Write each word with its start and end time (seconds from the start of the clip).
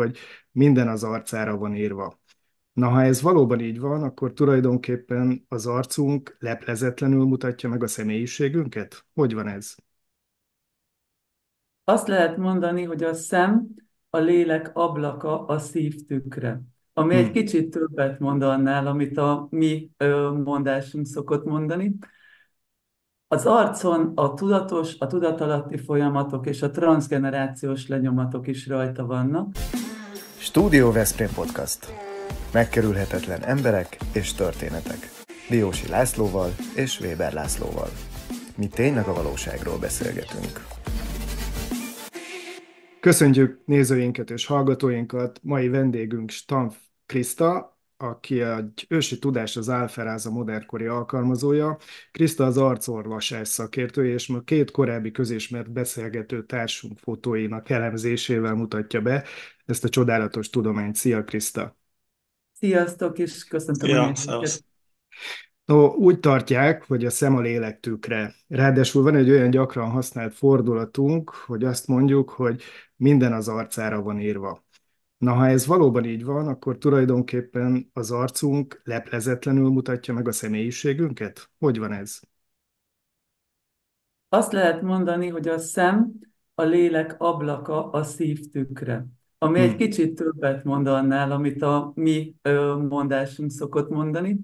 hogy 0.00 0.18
minden 0.52 0.88
az 0.88 1.04
arcára 1.04 1.56
van 1.56 1.74
írva. 1.74 2.20
Na, 2.72 2.88
ha 2.88 3.02
ez 3.02 3.22
valóban 3.22 3.60
így 3.60 3.80
van, 3.80 4.02
akkor 4.02 4.32
tulajdonképpen 4.32 5.44
az 5.48 5.66
arcunk 5.66 6.36
leplezetlenül 6.38 7.24
mutatja 7.24 7.68
meg 7.68 7.82
a 7.82 7.86
személyiségünket? 7.86 9.04
Hogy 9.14 9.34
van 9.34 9.48
ez? 9.48 9.74
Azt 11.84 12.08
lehet 12.08 12.36
mondani, 12.36 12.82
hogy 12.82 13.02
a 13.02 13.14
szem 13.14 13.66
a 14.10 14.18
lélek 14.18 14.70
ablaka 14.74 15.44
a 15.46 15.58
szív 15.58 16.06
tükre, 16.06 16.60
ami 16.92 17.14
egy 17.14 17.22
Hmm. 17.22 17.32
kicsit 17.32 17.70
többet 17.70 18.18
mond 18.18 18.42
annál, 18.42 18.86
amit 18.86 19.18
a 19.18 19.46
mi 19.50 19.90
mondásunk 20.44 21.06
szokott 21.06 21.44
mondani. 21.44 21.94
Az 23.28 23.46
arcon 23.46 24.12
a 24.14 24.34
tudatos, 24.34 24.94
a 24.98 25.06
tudatalatti 25.06 25.76
folyamatok 25.76 26.46
és 26.46 26.62
a 26.62 26.70
transgenerációs 26.70 27.88
lenyomatok 27.88 28.46
is 28.46 28.68
rajta 28.68 29.06
vannak. 29.06 29.54
Stúdió 30.38 30.92
Veszprém 30.92 31.28
Podcast. 31.34 31.92
Megkerülhetetlen 32.52 33.42
emberek 33.42 33.96
és 34.12 34.32
történetek. 34.34 34.98
Diósi 35.50 35.88
Lászlóval 35.88 36.50
és 36.76 37.00
Weber 37.00 37.32
Lászlóval. 37.32 37.88
Mi 38.56 38.66
tényleg 38.68 39.06
a 39.06 39.14
valóságról 39.14 39.78
beszélgetünk. 39.78 40.66
Köszöntjük 43.00 43.62
nézőinket 43.64 44.30
és 44.30 44.46
hallgatóinkat. 44.46 45.40
Mai 45.42 45.68
vendégünk 45.68 46.30
Stamf 46.30 46.76
Kriszta, 47.06 47.75
aki 47.96 48.40
egy 48.40 48.86
ősi 48.88 49.18
tudás 49.18 49.56
az 49.56 49.68
Álferáza 49.68 50.30
modernkori 50.30 50.86
alkalmazója. 50.86 51.78
Kriszta 52.10 52.44
az 52.44 52.56
arcorvasás 52.56 53.48
szakértője, 53.48 54.12
és 54.12 54.26
ma 54.26 54.40
két 54.40 54.70
korábbi 54.70 55.10
közismert 55.10 55.72
beszélgető 55.72 56.44
társunk 56.44 56.98
fotóinak 56.98 57.70
elemzésével 57.70 58.54
mutatja 58.54 59.00
be 59.00 59.24
ezt 59.64 59.84
a 59.84 59.88
csodálatos 59.88 60.50
tudományt. 60.50 60.94
Szia, 60.94 61.24
Kriszta! 61.24 61.76
Sziasztok, 62.52 63.18
és 63.18 63.44
köszöntöm 63.44 63.90
a 63.90 63.92
Ja, 63.92 64.14
szevasz. 64.14 64.64
No, 65.64 65.86
úgy 65.86 66.20
tartják, 66.20 66.84
hogy 66.86 67.04
a 67.04 67.10
szem 67.10 67.36
a 67.36 67.40
lélek 67.40 67.80
tükre. 67.80 68.34
Ráadásul 68.48 69.02
van 69.02 69.14
egy 69.14 69.30
olyan 69.30 69.50
gyakran 69.50 69.90
használt 69.90 70.34
fordulatunk, 70.34 71.30
hogy 71.30 71.64
azt 71.64 71.86
mondjuk, 71.86 72.30
hogy 72.30 72.62
minden 72.96 73.32
az 73.32 73.48
arcára 73.48 74.02
van 74.02 74.20
írva. 74.20 74.65
Na, 75.18 75.32
ha 75.34 75.46
ez 75.46 75.66
valóban 75.66 76.04
így 76.04 76.24
van, 76.24 76.48
akkor 76.48 76.78
tulajdonképpen 76.78 77.90
az 77.92 78.10
arcunk 78.10 78.80
leplezetlenül 78.84 79.68
mutatja 79.70 80.14
meg 80.14 80.28
a 80.28 80.32
személyiségünket? 80.32 81.50
Hogy 81.58 81.78
van 81.78 81.92
ez? 81.92 82.20
Azt 84.28 84.52
lehet 84.52 84.82
mondani, 84.82 85.28
hogy 85.28 85.48
a 85.48 85.58
szem 85.58 86.12
a 86.54 86.62
lélek 86.62 87.14
ablaka 87.18 87.90
a 87.90 88.02
szív 88.02 88.50
tükre, 88.50 89.06
ami 89.38 89.58
egy 89.60 89.68
Hmm. 89.68 89.76
kicsit 89.76 90.14
többet 90.14 90.64
mond 90.64 90.86
annál, 90.86 91.32
amit 91.32 91.62
a 91.62 91.92
mi 91.94 92.34
mondásunk 92.88 93.50
szokott 93.50 93.88
mondani. 93.88 94.42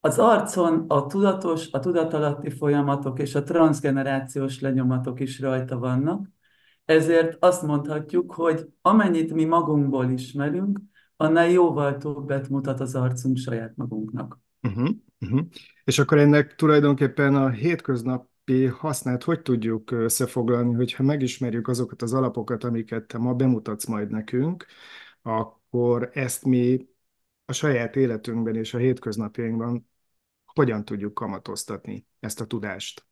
Az 0.00 0.18
arcon 0.18 0.84
a 0.88 1.06
tudatos, 1.06 1.68
a 1.72 1.78
tudatalatti 1.78 2.50
folyamatok 2.50 3.18
és 3.18 3.34
a 3.34 3.42
transgenerációs 3.42 4.60
lenyomatok 4.60 5.20
is 5.20 5.40
rajta 5.40 5.78
vannak. 5.78 6.26
Ezért 6.84 7.44
azt 7.44 7.62
mondhatjuk, 7.62 8.32
hogy 8.32 8.68
amennyit 8.80 9.32
mi 9.32 9.44
magunkból 9.44 10.10
ismerünk, 10.10 10.80
annál 11.16 11.48
jóval 11.48 11.96
többet 11.96 12.48
mutat 12.48 12.80
az 12.80 12.94
arcunk 12.94 13.36
saját 13.36 13.76
magunknak. 13.76 14.40
Uh-huh, 14.62 14.88
uh-huh. 15.20 15.40
És 15.84 15.98
akkor 15.98 16.18
ennek 16.18 16.54
tulajdonképpen 16.54 17.34
a 17.34 17.50
hétköznapi 17.50 18.66
hasznát 18.66 19.22
hogy 19.22 19.42
tudjuk 19.42 19.90
összefoglalni, 19.90 20.74
hogyha 20.74 21.02
megismerjük 21.02 21.68
azokat 21.68 22.02
az 22.02 22.12
alapokat, 22.12 22.64
amiket 22.64 23.06
te 23.06 23.18
ma 23.18 23.34
bemutatsz 23.34 23.86
majd 23.86 24.10
nekünk, 24.10 24.66
akkor 25.22 26.10
ezt 26.12 26.44
mi 26.44 26.88
a 27.44 27.52
saját 27.52 27.96
életünkben 27.96 28.56
és 28.56 28.74
a 28.74 28.78
hétköznapjainkban 28.78 29.88
hogyan 30.44 30.84
tudjuk 30.84 31.14
kamatoztatni 31.14 32.06
ezt 32.20 32.40
a 32.40 32.46
tudást? 32.46 33.06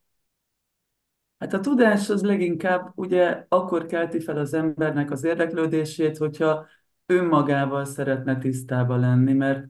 Hát 1.43 1.53
a 1.53 1.59
tudás 1.59 2.09
az 2.09 2.23
leginkább 2.23 2.91
ugye 2.95 3.45
akkor 3.47 3.85
kelti 3.85 4.19
fel 4.19 4.37
az 4.37 4.53
embernek 4.53 5.11
az 5.11 5.23
érdeklődését, 5.23 6.17
hogyha 6.17 6.65
önmagával 7.05 7.85
szeretne 7.85 8.37
tisztába 8.37 8.95
lenni, 8.95 9.33
mert 9.33 9.65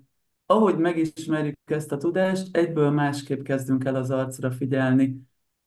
ahogy 0.45 0.77
megismerjük 0.77 1.57
ezt 1.65 1.91
a 1.91 1.97
tudást, 1.97 2.57
egyből 2.57 2.89
másképp 2.89 3.41
kezdünk 3.43 3.85
el 3.85 3.95
az 3.95 4.11
arcra 4.11 4.51
figyelni. 4.51 5.17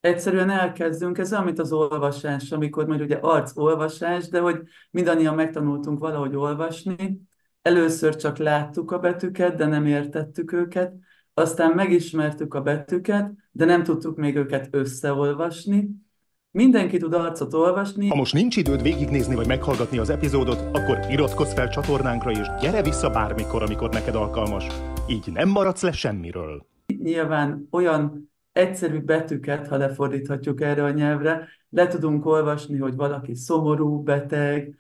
Egyszerűen 0.00 0.50
elkezdünk, 0.50 1.18
ez 1.18 1.32
amit 1.32 1.58
az 1.58 1.72
olvasás, 1.72 2.52
amikor 2.52 2.86
majd 2.86 3.00
ugye 3.00 3.16
arcolvasás, 3.16 4.28
de 4.28 4.40
hogy 4.40 4.62
mindannyian 4.90 5.34
megtanultunk 5.34 5.98
valahogy 5.98 6.36
olvasni, 6.36 7.20
először 7.62 8.16
csak 8.16 8.36
láttuk 8.36 8.90
a 8.90 8.98
betűket, 8.98 9.54
de 9.54 9.66
nem 9.66 9.86
értettük 9.86 10.52
őket, 10.52 10.92
aztán 11.38 11.72
megismertük 11.72 12.54
a 12.54 12.60
betűket, 12.60 13.32
de 13.50 13.64
nem 13.64 13.82
tudtuk 13.82 14.16
még 14.16 14.36
őket 14.36 14.68
összeolvasni. 14.70 15.88
Mindenki 16.50 16.98
tud 16.98 17.12
arcot 17.12 17.54
olvasni. 17.54 18.08
Ha 18.08 18.14
most 18.14 18.34
nincs 18.34 18.56
időd 18.56 18.82
végignézni 18.82 19.34
vagy 19.34 19.46
meghallgatni 19.46 19.98
az 19.98 20.10
epizódot, 20.10 20.76
akkor 20.76 20.98
iratkozz 21.10 21.52
fel 21.52 21.68
csatornánkra 21.68 22.30
és 22.30 22.46
gyere 22.60 22.82
vissza 22.82 23.10
bármikor, 23.10 23.62
amikor 23.62 23.90
neked 23.90 24.14
alkalmas. 24.14 24.66
Így 25.08 25.32
nem 25.32 25.48
maradsz 25.48 25.82
le 25.82 25.92
semmiről. 25.92 26.66
Nyilván 27.02 27.68
olyan 27.70 28.32
egyszerű 28.52 29.00
betűket, 29.00 29.68
ha 29.68 29.76
lefordíthatjuk 29.76 30.60
erre 30.60 30.84
a 30.84 30.90
nyelvre, 30.90 31.48
le 31.68 31.86
tudunk 31.86 32.26
olvasni, 32.26 32.78
hogy 32.78 32.94
valaki 32.94 33.34
szomorú, 33.34 34.02
beteg, 34.02 34.76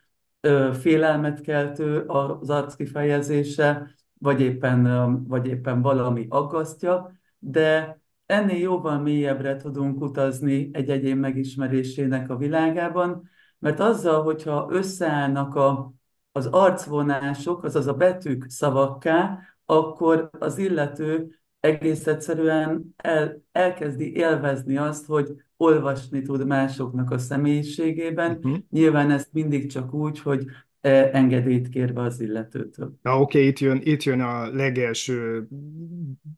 félelmet 0.72 1.40
keltő 1.40 2.04
az 2.06 2.50
arc 2.50 2.74
kifejezése, 2.74 3.95
vagy 4.18 4.40
éppen, 4.40 4.84
ö, 4.84 5.12
vagy 5.26 5.46
éppen 5.46 5.82
valami 5.82 6.26
aggasztja, 6.28 7.12
de 7.38 8.00
ennél 8.26 8.58
jóval 8.58 8.98
mélyebbre 8.98 9.56
tudunk 9.56 10.00
utazni 10.00 10.70
egy 10.72 10.90
egyén 10.90 11.16
megismerésének 11.16 12.30
a 12.30 12.36
világában, 12.36 13.28
mert 13.58 13.80
azzal, 13.80 14.22
hogyha 14.22 14.66
összeállnak 14.70 15.54
a, 15.54 15.92
az 16.32 16.46
arcvonások, 16.46 17.64
azaz 17.64 17.86
a 17.86 17.94
betűk 17.94 18.44
szavakká, 18.48 19.38
akkor 19.64 20.30
az 20.38 20.58
illető 20.58 21.40
egész 21.60 22.06
egyszerűen 22.06 22.94
el, 22.96 23.42
elkezdi 23.52 24.16
élvezni 24.16 24.76
azt, 24.76 25.06
hogy 25.06 25.34
olvasni 25.56 26.22
tud 26.22 26.46
másoknak 26.46 27.10
a 27.10 27.18
személyiségében. 27.18 28.36
Uh-huh. 28.36 28.56
Nyilván 28.70 29.10
ezt 29.10 29.32
mindig 29.32 29.70
csak 29.70 29.94
úgy, 29.94 30.20
hogy 30.20 30.44
engedélyt 30.90 31.68
kérve 31.68 32.02
az 32.02 32.20
illetőtől. 32.20 32.94
Na 33.02 33.20
oké, 33.20 33.38
okay, 33.38 33.48
itt 33.50 33.58
jön, 33.58 33.80
itt 33.82 34.02
jön 34.02 34.20
a 34.20 34.50
legelső 34.50 35.48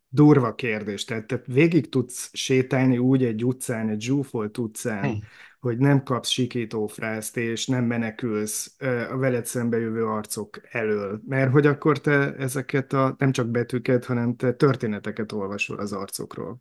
durva 0.08 0.54
kérdés. 0.54 1.04
Tehát 1.04 1.26
te 1.26 1.42
végig 1.46 1.88
tudsz 1.88 2.30
sétálni 2.32 2.98
úgy 2.98 3.24
egy 3.24 3.44
utcán, 3.44 3.88
egy 3.88 4.00
zsúfolt 4.00 4.58
utcán, 4.58 5.04
Hm. 5.04 5.16
hogy 5.60 5.78
nem 5.78 6.02
kapsz 6.02 6.28
sikítófrászt, 6.28 7.36
és 7.36 7.66
nem 7.66 7.84
menekülsz 7.84 8.74
ö, 8.78 9.12
a 9.12 9.16
veled 9.16 9.46
szembe 9.46 9.78
jövő 9.78 10.06
arcok 10.06 10.60
elől. 10.70 11.20
Mert 11.26 11.52
hogy 11.52 11.66
akkor 11.66 12.00
te 12.00 12.34
ezeket 12.34 12.92
a 12.92 13.14
nem 13.18 13.32
csak 13.32 13.48
betűket, 13.48 14.04
hanem 14.04 14.36
te 14.36 14.52
történeteket 14.52 15.32
olvasol 15.32 15.78
az 15.78 15.92
arcokról. 15.92 16.60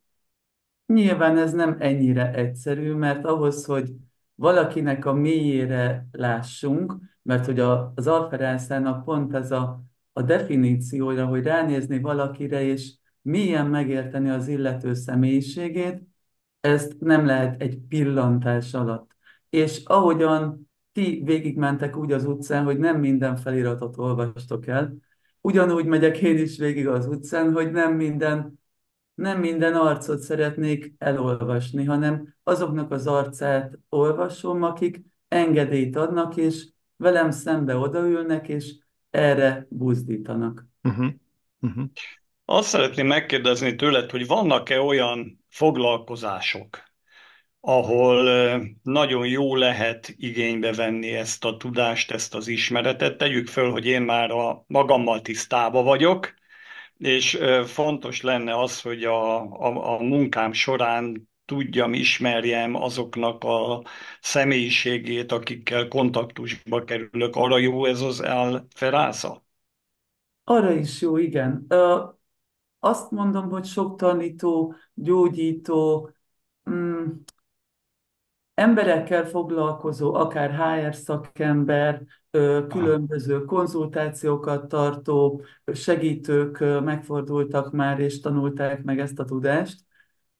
Nyilván 0.86 1.38
ez 1.38 1.54
nem 1.54 1.76
ennyire 1.80 2.34
egyszerű, 2.34 2.94
mert 2.94 3.26
ahhoz, 3.26 3.66
hogy 3.66 3.92
valakinek 4.38 5.06
a 5.06 5.14
mélyére 5.14 6.08
lássunk, 6.12 6.96
mert 7.22 7.46
hogy 7.46 7.60
a, 7.60 7.92
az 7.96 8.08
alferászának 8.08 9.04
pont 9.04 9.34
ez 9.34 9.52
a, 9.52 9.84
a 10.14 10.22
definíciója, 10.22 11.26
hogy 11.26 11.44
ránézni 11.44 12.00
valakire 12.00 12.62
és 12.62 12.94
mélyen 13.22 13.68
megérteni 13.68 14.30
az 14.30 14.48
illető 14.48 14.94
személyiségét, 14.94 16.02
ezt 16.60 16.96
nem 17.00 17.26
lehet 17.26 17.62
egy 17.62 17.78
pillantás 17.88 18.74
alatt. 18.74 19.16
És 19.50 19.82
ahogyan 19.86 20.70
ti 20.92 21.22
végigmentek 21.26 21.98
úgy 21.98 22.12
az 22.12 22.26
utcán, 22.26 22.64
hogy 22.64 22.78
nem 22.78 23.00
minden 23.00 23.36
feliratot 23.36 23.98
olvastok 23.98 24.68
el, 24.68 24.96
ugyanúgy 25.42 25.86
megyek 25.86 26.22
én 26.22 26.38
is 26.38 26.58
végig 26.58 26.88
az 26.88 27.08
utcán, 27.08 27.54
hogy 27.54 27.72
nem 27.72 27.94
minden 27.94 28.60
nem 29.18 29.40
minden 29.40 29.74
arcot 29.74 30.20
szeretnék 30.20 30.94
elolvasni, 30.98 31.84
hanem 31.86 32.36
azoknak 32.44 32.92
az 32.92 33.08
arcát 33.08 33.80
olvasom, 33.90 34.64
akik 34.64 35.02
engedélyt 35.28 35.96
adnak, 35.96 36.36
és 36.36 36.68
velem 36.98 37.32
szembe 37.32 37.76
odaülnek, 37.78 38.48
és 38.48 38.74
erre 39.10 39.66
buzdítanak. 39.70 40.66
Uh-huh. 40.84 41.08
Uh-huh. 41.62 41.84
Azt 42.46 42.68
szeretném 42.68 43.08
megkérdezni 43.08 43.76
tőled, 43.76 44.12
hogy 44.12 44.28
vannak-e 44.28 44.82
olyan 44.82 45.46
foglalkozások, 45.50 46.84
ahol 47.60 48.24
nagyon 48.84 49.28
jó 49.28 49.56
lehet 49.56 50.14
igénybe 50.18 50.74
venni 50.74 51.14
ezt 51.14 51.46
a 51.46 51.58
tudást, 51.58 52.12
ezt 52.12 52.36
az 52.36 52.48
ismeretet. 52.48 53.18
Tegyük 53.18 53.48
föl, 53.48 53.72
hogy 53.72 53.86
én 53.86 54.02
már 54.02 54.32
a 54.32 54.64
magammal 54.68 55.22
tisztába 55.22 55.84
vagyok, 55.84 56.34
és 56.98 57.40
fontos 57.66 58.22
lenne 58.22 58.60
az, 58.60 58.82
hogy 58.82 59.04
a, 59.04 59.42
a, 59.42 59.96
a 59.96 60.04
munkám 60.04 60.54
során 60.54 61.30
tudjam, 61.46 61.94
ismerjem 61.94 62.76
azoknak 62.76 63.44
a 63.44 63.84
személyiségét, 64.22 65.32
akikkel 65.32 65.88
kontaktusba 65.88 66.84
kerülök. 66.84 67.36
Arra 67.36 67.58
jó 67.58 67.86
ez 67.86 68.02
az 68.02 68.22
elferáza? 68.22 69.44
Arra 70.44 70.72
is 70.72 71.02
jó, 71.02 71.18
igen. 71.18 71.68
Azt 72.80 73.12
mondom, 73.12 73.50
hogy 73.50 73.66
sok 73.66 73.98
tanító, 73.98 74.76
gyógyító, 74.94 76.10
mm, 76.70 77.06
emberekkel 78.58 79.26
foglalkozó, 79.26 80.14
akár 80.14 80.52
HR 80.52 80.96
szakember, 80.96 82.02
különböző 82.68 83.46
konzultációkat 83.46 84.68
tartó 84.68 85.42
segítők 85.74 86.60
megfordultak 86.84 87.72
már 87.72 88.00
és 88.00 88.20
tanulták 88.20 88.84
meg 88.84 89.00
ezt 89.00 89.20
a 89.20 89.26
tudást, 89.26 89.80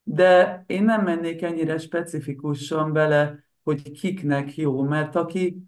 de 0.04 0.64
én 0.68 0.84
nem 0.84 1.04
mennék 1.04 1.42
ennyire 1.42 1.78
specifikusan 1.78 2.94
bele, 2.94 3.44
hogy 3.64 3.92
kiknek 3.92 4.56
jó, 4.56 4.84
mert 4.84 5.16
aki 5.16 5.64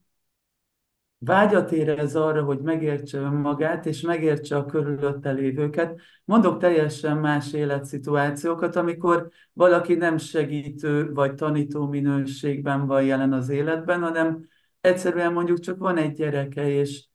vágyat 1.19 1.71
érez 1.71 2.16
arra, 2.16 2.44
hogy 2.44 2.60
megértse 2.60 3.18
önmagát, 3.18 3.86
és 3.86 4.01
megértse 4.01 4.56
a 4.56 4.66
körülötte 4.66 5.31
lévőket. 5.31 6.00
Mondok 6.25 6.60
teljesen 6.60 7.18
más 7.18 7.54
életszituációkat, 7.54 8.75
amikor 8.75 9.30
valaki 9.54 9.94
nem 9.94 10.18
segítő 10.18 11.13
vagy 11.13 11.36
tanító 11.36 11.88
minőségben 11.88 12.88
van 12.88 13.04
jelen 13.04 13.33
az 13.33 13.50
életben, 13.50 14.01
hanem 14.01 14.45
egyszerűen 14.81 15.33
mondjuk 15.33 15.60
csak 15.60 15.77
van 15.77 15.98
egy 15.98 16.13
gyereke, 16.13 16.69
és 16.69 17.06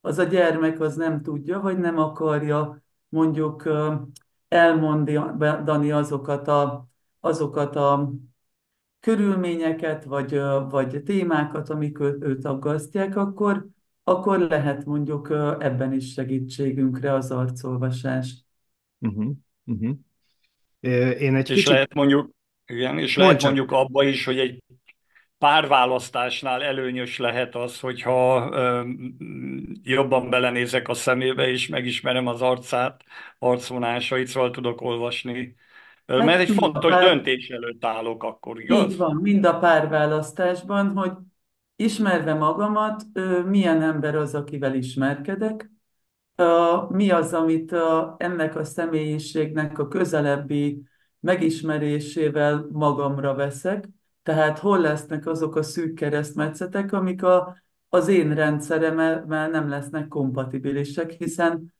az 0.00 0.18
a 0.18 0.24
gyermek 0.24 0.80
az 0.80 0.96
nem 0.96 1.22
tudja, 1.22 1.60
vagy 1.60 1.78
nem 1.78 1.98
akarja 1.98 2.82
mondjuk 3.08 3.68
elmondani 4.48 5.90
azokat 5.90 6.48
a, 6.48 6.88
azokat 7.20 7.76
a 7.76 8.12
körülményeket, 9.02 10.04
vagy, 10.04 10.38
vagy 10.70 11.02
témákat, 11.02 11.70
amik 11.70 12.00
őt 12.00 12.44
aggasztják, 12.44 13.16
akkor, 13.16 13.66
akkor 14.04 14.38
lehet 14.38 14.84
mondjuk 14.84 15.30
ebben 15.58 15.92
is 15.92 16.12
segítségünkre 16.12 17.12
az 17.12 17.30
arcolvasás. 17.30 18.44
Uh-huh, 18.98 19.32
uh-huh. 19.64 19.96
Én 21.20 21.34
egy 21.34 21.50
és 21.50 21.54
kicsit... 21.54 21.68
lehet 21.68 21.94
mondjuk, 21.94 22.30
igen, 22.66 22.98
és 22.98 23.16
lehet 23.16 23.42
mondjuk 23.42 23.70
abba 23.72 24.04
is, 24.04 24.24
hogy 24.24 24.38
egy 24.38 24.62
párválasztásnál 25.38 26.62
előnyös 26.62 27.18
lehet 27.18 27.54
az, 27.54 27.80
hogyha 27.80 28.48
ö, 28.52 28.88
jobban 29.82 30.30
belenézek 30.30 30.88
a 30.88 30.94
szemébe, 30.94 31.48
és 31.48 31.68
megismerem 31.68 32.26
az 32.26 32.42
arcát, 32.42 33.04
arcvonásait, 33.38 34.26
szóval 34.26 34.50
tudok 34.50 34.80
olvasni 34.80 35.54
Mert 36.18 36.40
egy 36.40 36.50
fontos 36.50 36.92
pár... 36.92 37.04
döntés 37.04 37.48
előtt 37.48 37.84
állok 37.84 38.22
akkor, 38.22 38.60
igaz? 38.60 38.90
Így 38.90 38.96
van, 38.96 39.16
mind 39.16 39.44
a 39.44 39.58
párválasztásban, 39.58 40.96
hogy 40.96 41.12
ismerve 41.76 42.34
magamat, 42.34 43.04
milyen 43.46 43.82
ember 43.82 44.14
az, 44.14 44.34
akivel 44.34 44.74
ismerkedek, 44.74 45.70
mi 46.88 47.10
az, 47.10 47.32
amit 47.34 47.74
ennek 48.16 48.56
a 48.56 48.64
személyiségnek 48.64 49.78
a 49.78 49.88
közelebbi 49.88 50.82
megismerésével 51.20 52.66
magamra 52.72 53.34
veszek, 53.34 53.88
tehát 54.22 54.58
hol 54.58 54.80
lesznek 54.80 55.26
azok 55.26 55.56
a 55.56 55.62
szűk 55.62 55.94
keresztmetszetek, 55.94 56.92
amik 56.92 57.22
a, 57.22 57.56
az 57.88 58.08
én 58.08 58.34
rendszeremmel 58.34 59.48
nem 59.48 59.68
lesznek 59.68 60.08
kompatibilisek, 60.08 61.10
hiszen 61.10 61.74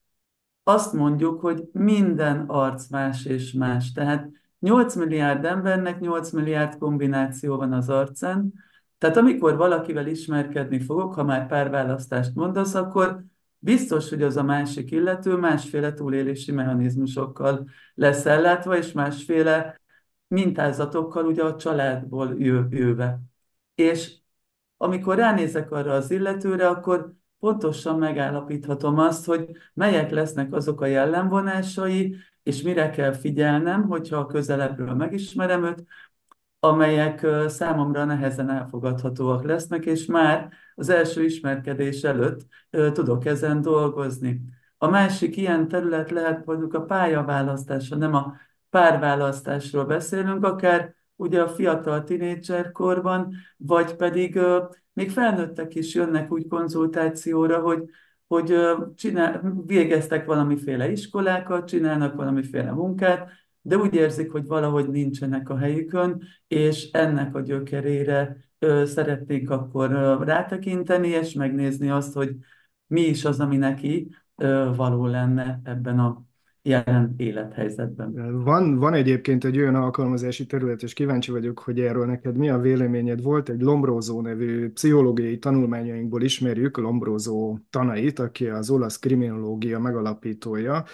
azt 0.63 0.93
mondjuk, 0.93 1.41
hogy 1.41 1.69
minden 1.73 2.45
arc 2.47 2.89
más 2.89 3.25
és 3.25 3.53
más. 3.53 3.93
Tehát 3.93 4.29
8 4.59 4.95
milliárd 4.95 5.45
embernek 5.45 6.01
8 6.01 6.31
milliárd 6.31 6.79
kombináció 6.79 7.57
van 7.57 7.73
az 7.73 7.89
arcán, 7.89 8.53
tehát 8.99 9.17
amikor 9.17 9.57
valakivel 9.57 10.07
ismerkedni 10.07 10.81
fogok, 10.81 11.15
ha 11.15 11.25
már 11.25 11.47
párválasztást 11.47 12.35
mondasz, 12.35 12.75
akkor 12.75 13.25
biztos, 13.59 14.09
hogy 14.09 14.23
az 14.23 14.37
a 14.37 14.43
másik 14.43 14.91
illető 14.91 15.37
másféle 15.37 15.95
túlélési 15.95 16.53
mechanizmusokkal 16.53 17.69
lesz 17.95 18.27
ellátva, 18.27 18.77
és 18.77 18.93
másféle 18.93 19.81
mintázatokkal 20.27 21.25
ugye 21.25 21.43
a 21.43 21.57
családból 21.57 22.35
jöve. 22.71 23.21
És 23.75 24.17
amikor 24.77 25.17
ránézek 25.17 25.71
arra 25.71 25.93
az 25.93 26.11
illetőre, 26.11 26.69
akkor 26.69 27.13
pontosan 27.43 27.99
megállapíthatom 27.99 28.99
azt, 28.99 29.25
hogy 29.25 29.51
melyek 29.75 30.11
lesznek 30.11 30.53
azok 30.53 30.81
a 30.81 30.87
jellemvonásai, 30.87 32.17
és 32.43 32.63
mire 32.63 32.91
kell 32.91 33.13
figyelnem, 33.13 33.83
hogyha 33.83 34.27
közelebbről 34.27 34.95
megismerem 34.95 35.65
őt, 35.65 35.85
amelyek 36.61 37.27
számomra 37.47 38.05
nehezen 38.05 38.51
elfogadhatóak 38.51 39.45
lesznek, 39.45 39.85
és 39.87 40.07
már 40.07 40.53
az 40.75 40.89
első 40.89 41.25
ismerkedés 41.25 42.03
előtt 42.03 42.47
tudok 42.71 43.25
ezen 43.25 43.61
dolgozni. 43.61 44.41
A 44.79 44.89
másik 44.89 45.37
ilyen 45.37 45.69
terület 45.69 46.11
lehet 46.11 46.45
mondjuk 46.45 46.75
a 46.75 46.83
pályaválasztása, 46.83 47.97
nem 47.97 48.15
a 48.15 48.37
párválasztásról 48.71 49.85
beszélünk, 49.85 50.45
akár 50.45 50.95
ugye 51.23 51.43
a 51.43 51.49
fiatal 51.49 52.05
tinédzserkorban, 52.05 53.35
vagy 53.57 53.95
pedig 53.95 54.39
még 54.93 55.11
felnőttek 55.11 55.75
is 55.75 55.95
jönnek 55.95 56.33
úgy 56.33 56.47
konzultációra, 56.49 57.61
hogy, 57.61 57.83
hogy 58.27 58.55
csinál, 58.95 59.55
végeztek 59.67 60.27
valamiféle 60.27 60.91
iskolákat, 60.91 61.69
csinálnak 61.69 62.15
valamiféle 62.15 62.73
munkát, 62.73 63.31
de 63.61 63.77
úgy 63.77 63.95
érzik, 63.95 64.31
hogy 64.31 64.47
valahogy 64.47 64.89
nincsenek 64.89 65.49
a 65.49 65.57
helyükön, 65.57 66.23
és 66.49 66.91
ennek 66.91 67.35
a 67.35 67.41
gyökerére 67.41 68.37
szeretnék 68.85 69.51
akkor 69.51 69.91
rátekinteni, 70.25 71.09
és 71.09 71.33
megnézni 71.33 71.91
azt, 71.91 72.15
hogy 72.15 72.37
mi 72.87 73.01
is 73.01 73.25
az, 73.25 73.41
ami 73.41 73.57
neki 73.57 74.15
való 74.77 75.07
lenne 75.07 75.61
ebben 75.65 75.99
a 75.99 76.25
jelen 76.63 77.15
élethelyzetben. 77.17 78.43
Van, 78.43 78.79
van 78.79 78.95
egyébként 78.95 79.45
egy 79.45 79.59
olyan 79.59 79.75
alkalmazási 79.75 80.47
terület, 80.47 80.83
és 80.83 80.93
kíváncsi 80.93 81.31
vagyok, 81.31 81.59
hogy 81.59 81.81
erről 81.81 82.07
neked 82.07 82.37
mi 82.37 82.51
a 82.51 82.59
véleményed. 82.59 83.23
Volt 83.23 83.49
egy 83.49 83.61
Lombroso 83.61 84.21
nevű 84.21 84.71
pszichológiai 84.71 85.39
tanulmányainkból 85.39 86.23
ismerjük 86.23 86.77
Lombroso 86.77 87.57
tanait, 87.71 88.19
aki 88.19 88.47
az 88.47 88.71
olasz 88.71 88.99
kriminológia 88.99 89.79
megalapítója, 89.79 90.85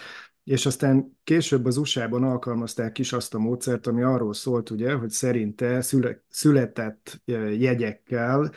és 0.49 0.65
aztán 0.65 1.17
később 1.23 1.65
az 1.65 1.77
USA-ban 1.77 2.23
alkalmazták 2.23 2.99
is 2.99 3.13
azt 3.13 3.33
a 3.33 3.39
módszert, 3.39 3.87
ami 3.87 4.01
arról 4.01 4.33
szólt, 4.33 4.69
ugye, 4.69 4.93
hogy 4.93 5.09
szerinte 5.09 5.81
született 6.29 7.21
jegyekkel 7.57 8.51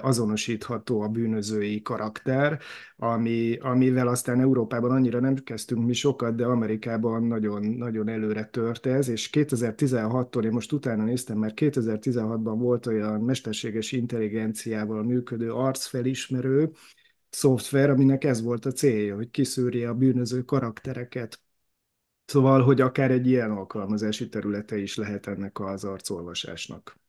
azonosítható 0.00 1.00
a 1.00 1.08
bűnözői 1.08 1.82
karakter, 1.82 2.60
ami, 2.96 3.56
amivel 3.56 4.08
aztán 4.08 4.40
Európában 4.40 4.90
annyira 4.90 5.20
nem 5.20 5.34
kezdtünk 5.34 5.86
mi 5.86 5.92
sokat, 5.92 6.34
de 6.34 6.44
Amerikában 6.44 7.22
nagyon, 7.22 7.64
nagyon 7.64 8.08
előre 8.08 8.44
tört 8.44 8.86
ez, 8.86 9.08
és 9.08 9.30
2016-tól, 9.32 10.44
én 10.44 10.52
most 10.52 10.72
utána 10.72 11.04
néztem, 11.04 11.38
mert 11.38 11.54
2016-ban 11.56 12.54
volt 12.58 12.86
olyan 12.86 13.20
mesterséges 13.20 13.92
intelligenciával 13.92 15.02
működő 15.02 15.52
arcfelismerő, 15.52 16.70
szoftver, 17.32 17.90
aminek 17.90 18.24
ez 18.24 18.42
volt 18.42 18.64
a 18.64 18.72
célja, 18.72 19.14
hogy 19.14 19.30
kiszűrje 19.30 19.88
a 19.88 19.94
bűnöző 19.94 20.42
karaktereket. 20.42 21.40
Szóval, 22.24 22.62
hogy 22.62 22.80
akár 22.80 23.10
egy 23.10 23.26
ilyen 23.26 23.50
alkalmazási 23.50 24.28
területe 24.28 24.76
is 24.76 24.96
lehet 24.96 25.26
ennek 25.26 25.60
az 25.60 25.84
arcolvasásnak. 25.84 27.00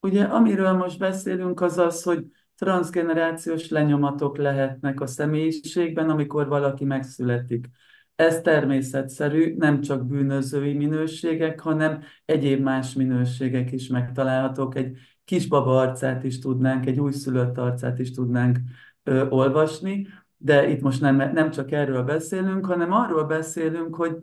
Ugye, 0.00 0.24
amiről 0.24 0.72
most 0.72 0.98
beszélünk, 0.98 1.60
az 1.60 1.78
az, 1.78 2.02
hogy 2.02 2.24
transgenerációs 2.56 3.68
lenyomatok 3.68 4.36
lehetnek 4.36 5.00
a 5.00 5.06
személyiségben, 5.06 6.10
amikor 6.10 6.48
valaki 6.48 6.84
megszületik. 6.84 7.66
Ez 8.14 8.40
természetszerű, 8.40 9.54
nem 9.56 9.80
csak 9.80 10.06
bűnözői 10.06 10.74
minőségek, 10.74 11.60
hanem 11.60 12.02
egyéb 12.24 12.62
más 12.62 12.94
minőségek 12.94 13.72
is 13.72 13.88
megtalálhatók. 13.88 14.76
Egy 14.76 14.98
kisbaba 15.24 15.80
arcát 15.80 16.24
is 16.24 16.38
tudnánk, 16.38 16.86
egy 16.86 17.00
újszülött 17.00 17.58
arcát 17.58 17.98
is 17.98 18.10
tudnánk 18.10 18.58
ö, 19.08 19.28
olvasni, 19.28 20.06
de 20.36 20.68
itt 20.68 20.80
most 20.80 21.00
nem, 21.00 21.16
nem 21.16 21.50
csak 21.50 21.72
erről 21.72 22.02
beszélünk, 22.02 22.66
hanem 22.66 22.92
arról 22.92 23.24
beszélünk, 23.24 23.94
hogy 23.94 24.16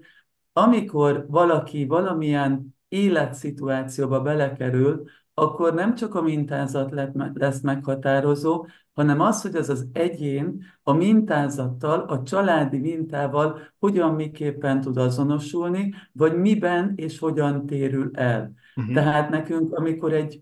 amikor 0.54 1.26
valaki 1.30 1.86
valamilyen 1.86 2.76
életszituációba 2.88 4.22
belekerül, 4.22 5.04
akkor 5.34 5.74
nem 5.74 5.96
csak 5.96 6.16
a 6.16 6.22
mintázat 6.22 6.94
lesz 7.34 7.62
meghatározó, 7.62 8.68
hanem 8.94 9.20
az, 9.20 9.42
hogy 9.42 9.56
az 9.56 9.70
az 9.70 9.88
egyén 9.94 10.64
a 10.84 10.94
mintázattal, 10.94 12.00
a 12.00 12.24
családi 12.24 12.78
mintával 12.78 13.60
hogyan, 13.80 14.14
miképpen 14.14 14.82
tud 14.82 14.98
azonosulni, 14.98 15.94
vagy 16.12 16.38
miben 16.38 16.94
és 16.96 17.20
hogyan 17.20 17.66
térül 17.66 18.10
el. 18.14 18.54
Uh-huh. 18.76 18.94
Tehát 18.94 19.30
nekünk, 19.30 19.74
amikor 19.74 20.14
egy 20.14 20.42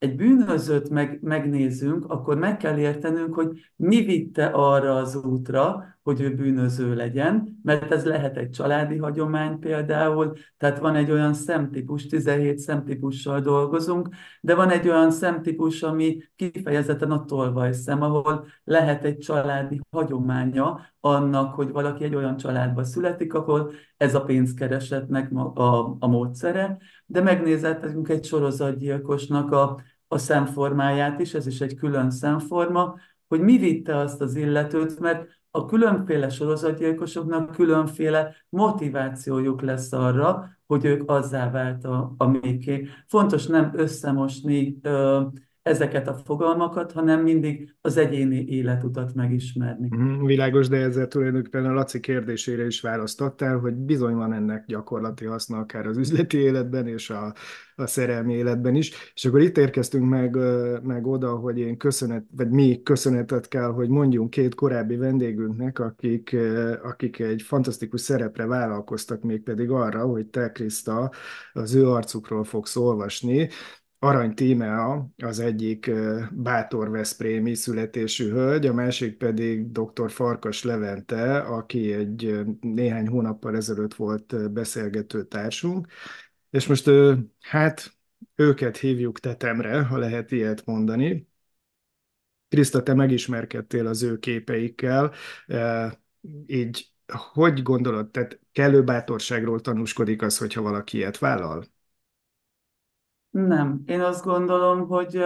egy 0.00 0.16
bűnözőt 0.16 0.90
meg, 0.90 1.18
megnézünk, 1.22 2.04
akkor 2.04 2.38
meg 2.38 2.56
kell 2.56 2.78
értenünk, 2.78 3.34
hogy 3.34 3.72
mi 3.76 4.04
vitte 4.04 4.46
arra 4.46 4.94
az 4.94 5.16
útra, 5.16 5.84
hogy 6.02 6.20
ő 6.20 6.34
bűnöző 6.34 6.94
legyen, 6.94 7.60
mert 7.62 7.92
ez 7.92 8.04
lehet 8.04 8.36
egy 8.36 8.50
családi 8.50 8.96
hagyomány 8.96 9.58
például, 9.58 10.32
tehát 10.58 10.78
van 10.78 10.94
egy 10.94 11.10
olyan 11.10 11.34
szemtípus, 11.34 12.06
17 12.06 12.58
szemtípussal 12.58 13.40
dolgozunk, 13.40 14.08
de 14.40 14.54
van 14.54 14.70
egy 14.70 14.88
olyan 14.88 15.10
szemtípus, 15.10 15.82
ami 15.82 16.22
kifejezetten 16.36 17.10
a 17.10 17.24
tolvajszem, 17.24 18.02
ahol 18.02 18.46
lehet 18.64 19.04
egy 19.04 19.18
családi 19.18 19.80
hagyománya 19.90 20.80
annak, 21.00 21.54
hogy 21.54 21.70
valaki 21.70 22.04
egy 22.04 22.14
olyan 22.14 22.36
családba 22.36 22.84
születik, 22.84 23.34
ahol 23.34 23.72
ez 23.96 24.14
a 24.14 24.22
pénzkeresetnek 24.24 25.32
a, 25.32 25.62
a, 25.62 25.96
a 25.98 26.06
módszere, 26.06 26.78
de 27.10 27.20
megnézettünk 27.20 28.08
egy 28.08 28.24
sorozatgyilkosnak 28.24 29.52
a, 29.52 29.80
a 30.08 30.18
szemformáját 30.18 31.20
is, 31.20 31.34
ez 31.34 31.46
is 31.46 31.60
egy 31.60 31.74
külön 31.74 32.10
szemforma, 32.10 32.94
hogy 33.28 33.40
mi 33.40 33.58
vitte 33.58 33.96
azt 33.96 34.20
az 34.20 34.36
illetőt, 34.36 34.98
mert 34.98 35.26
a 35.50 35.64
különféle 35.64 36.28
sorozatgyilkosoknak 36.28 37.50
különféle 37.50 38.34
motivációjuk 38.48 39.60
lesz 39.62 39.92
arra, 39.92 40.48
hogy 40.66 40.84
ők 40.84 41.10
azzá 41.10 41.50
vált, 41.50 41.84
a, 41.84 42.14
amiké. 42.16 42.86
Fontos 43.06 43.46
nem 43.46 43.70
összemosni 43.74 44.78
ö, 44.82 45.22
ezeket 45.70 46.08
a 46.08 46.14
fogalmakat, 46.14 46.92
hanem 46.92 47.22
mindig 47.22 47.74
az 47.80 47.96
egyéni 47.96 48.44
életutat 48.48 49.14
megismerni. 49.14 49.88
Mm, 49.96 50.24
világos, 50.24 50.68
de 50.68 50.76
ezzel 50.76 51.08
tulajdonképpen 51.08 51.64
a 51.64 51.72
Laci 51.72 52.00
kérdésére 52.00 52.66
is 52.66 52.80
választottál, 52.80 53.58
hogy 53.58 53.74
bizony 53.74 54.14
van 54.14 54.32
ennek 54.32 54.64
gyakorlati 54.66 55.24
haszna 55.24 55.58
akár 55.58 55.86
az 55.86 55.96
üzleti 55.96 56.38
életben 56.38 56.86
és 56.86 57.10
a, 57.10 57.34
a 57.76 57.86
szerelmi 57.86 58.34
életben 58.34 58.74
is. 58.74 59.12
És 59.14 59.24
akkor 59.24 59.40
itt 59.40 59.58
érkeztünk 59.58 60.08
meg, 60.08 60.36
meg 60.82 61.06
oda, 61.06 61.30
hogy 61.36 61.58
én 61.58 61.76
köszönet, 61.76 62.24
vagy 62.36 62.50
mi 62.50 62.82
köszönetet 62.82 63.48
kell, 63.48 63.70
hogy 63.72 63.88
mondjunk 63.88 64.30
két 64.30 64.54
korábbi 64.54 64.96
vendégünknek, 64.96 65.78
akik, 65.78 66.36
akik 66.82 67.18
egy 67.18 67.42
fantasztikus 67.42 68.00
szerepre 68.00 68.46
vállalkoztak, 68.46 69.22
mégpedig 69.22 69.70
arra, 69.70 70.06
hogy 70.06 70.26
te, 70.26 70.52
Kriszta, 70.52 71.10
az 71.52 71.74
ő 71.74 71.88
arcukról 71.88 72.44
fogsz 72.44 72.76
olvasni, 72.76 73.48
Arany 74.02 74.34
Tímea 74.34 75.10
az 75.16 75.38
egyik 75.38 75.90
bátor 76.30 76.90
Veszprémi 76.90 77.54
születésű 77.54 78.30
hölgy, 78.30 78.66
a 78.66 78.72
másik 78.72 79.16
pedig 79.16 79.72
dr. 79.72 80.10
Farkas 80.10 80.62
Levente, 80.62 81.38
aki 81.38 81.92
egy 81.92 82.44
néhány 82.60 83.08
hónappal 83.08 83.56
ezelőtt 83.56 83.94
volt 83.94 84.52
beszélgető 84.52 85.24
társunk, 85.24 85.86
és 86.50 86.66
most 86.66 86.90
hát 87.40 87.92
őket 88.34 88.76
hívjuk 88.76 89.20
tetemre, 89.20 89.82
ha 89.82 89.98
lehet 89.98 90.30
ilyet 90.30 90.66
mondani. 90.66 91.28
Kriszta, 92.48 92.82
te 92.82 92.94
megismerkedtél 92.94 93.86
az 93.86 94.02
ő 94.02 94.18
képeikkel, 94.18 95.12
így 96.46 96.92
hogy 97.32 97.62
gondolod, 97.62 98.10
tehát 98.10 98.40
kellő 98.52 98.82
bátorságról 98.84 99.60
tanúskodik 99.60 100.22
az, 100.22 100.38
hogyha 100.38 100.62
valaki 100.62 100.96
ilyet 100.96 101.18
vállal? 101.18 101.64
Nem. 103.30 103.82
Én 103.86 104.00
azt 104.00 104.24
gondolom, 104.24 104.86
hogy 104.86 105.22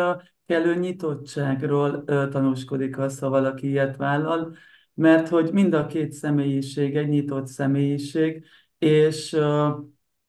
kellő 0.47 0.75
nyitottságról 0.75 2.05
tanúskodik 2.05 2.99
az, 2.99 3.19
ha 3.19 3.29
valaki 3.29 3.69
ilyet 3.69 3.97
vállal, 3.97 4.57
mert 4.95 5.29
hogy 5.29 5.53
mind 5.53 5.75
a 5.75 5.87
két 5.87 6.13
személyiség 6.13 6.97
egy 6.97 7.09
nyitott 7.09 7.47
személyiség, 7.47 8.45
és 8.79 9.37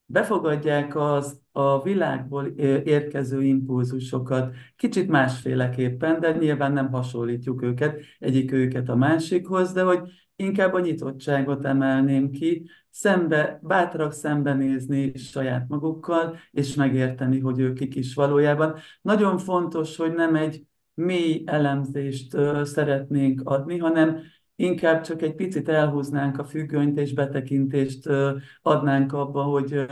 befogadják 0.05 0.95
az 0.95 1.41
a 1.51 1.81
világból 1.81 2.45
érkező 2.83 3.43
impulzusokat, 3.43 4.53
kicsit 4.75 5.09
másféleképpen, 5.09 6.19
de 6.19 6.31
nyilván 6.31 6.73
nem 6.73 6.91
hasonlítjuk 6.91 7.61
őket, 7.61 7.99
egyik 8.19 8.51
őket 8.51 8.89
a 8.89 8.95
másikhoz, 8.95 9.71
de 9.71 9.83
hogy 9.83 9.99
inkább 10.35 10.73
a 10.73 10.79
nyitottságot 10.79 11.65
emelném 11.65 12.31
ki, 12.31 12.69
szembe, 12.89 13.59
bátrak 13.61 14.13
szembenézni 14.13 15.17
saját 15.17 15.67
magukkal, 15.67 16.37
és 16.51 16.75
megérteni, 16.75 17.39
hogy 17.39 17.59
ők 17.59 17.73
kik 17.73 17.95
is 17.95 18.13
valójában. 18.13 18.75
Nagyon 19.01 19.37
fontos, 19.37 19.95
hogy 19.95 20.13
nem 20.13 20.35
egy 20.35 20.63
mély 20.93 21.43
elemzést 21.45 22.37
szeretnénk 22.63 23.41
adni, 23.43 23.77
hanem 23.77 24.19
inkább 24.55 25.01
csak 25.01 25.21
egy 25.21 25.35
picit 25.35 25.69
elhúznánk 25.69 26.37
a 26.37 26.43
függönyt, 26.43 26.97
és 26.99 27.13
betekintést 27.13 28.09
adnánk 28.61 29.13
abba, 29.13 29.43
hogy 29.43 29.85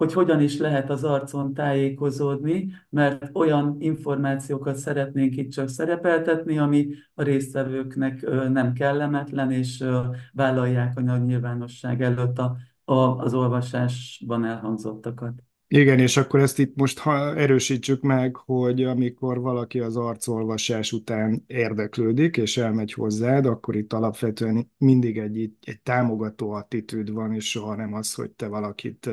hogy 0.00 0.12
hogyan 0.12 0.40
is 0.40 0.58
lehet 0.58 0.90
az 0.90 1.04
arcon 1.04 1.54
tájékozódni, 1.54 2.72
mert 2.88 3.30
olyan 3.32 3.76
információkat 3.78 4.76
szeretnénk 4.76 5.36
itt 5.36 5.50
csak 5.50 5.68
szerepeltetni, 5.68 6.58
ami 6.58 6.88
a 7.14 7.22
résztvevőknek 7.22 8.20
nem 8.52 8.72
kellemetlen, 8.72 9.50
és 9.50 9.84
vállalják 10.32 10.98
a 10.98 11.00
nagy 11.00 11.24
nyilvánosság 11.24 12.02
előtt 12.02 12.38
a, 12.38 12.56
a, 12.84 12.94
az 12.94 13.34
olvasásban 13.34 14.44
elhangzottakat. 14.44 15.32
Igen, 15.72 15.98
és 15.98 16.16
akkor 16.16 16.40
ezt 16.40 16.58
itt 16.58 16.76
most 16.76 16.98
ha 16.98 17.36
erősítsük 17.36 18.02
meg, 18.02 18.36
hogy 18.36 18.84
amikor 18.84 19.40
valaki 19.40 19.80
az 19.80 19.96
arcolvasás 19.96 20.92
után 20.92 21.44
érdeklődik, 21.46 22.36
és 22.36 22.56
elmegy 22.56 22.92
hozzád, 22.92 23.46
akkor 23.46 23.76
itt 23.76 23.92
alapvetően 23.92 24.70
mindig 24.78 25.18
egy, 25.18 25.52
egy 25.60 25.80
támogató 25.80 26.50
attitűd 26.50 27.12
van, 27.12 27.34
és 27.34 27.50
soha 27.50 27.74
nem 27.74 27.94
az, 27.94 28.14
hogy 28.14 28.30
te 28.30 28.48
valakit 28.48 29.10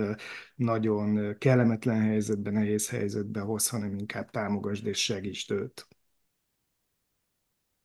nagyon 0.56 1.38
kellemetlen 1.38 2.02
helyzetben, 2.02 2.54
nehéz 2.54 2.90
helyzetbe 2.90 3.40
hoz, 3.40 3.70
hanem 3.70 3.96
inkább 3.98 4.30
támogasd 4.30 4.88
és 4.88 5.04
segítsd 5.04 5.52
őt. 5.52 5.88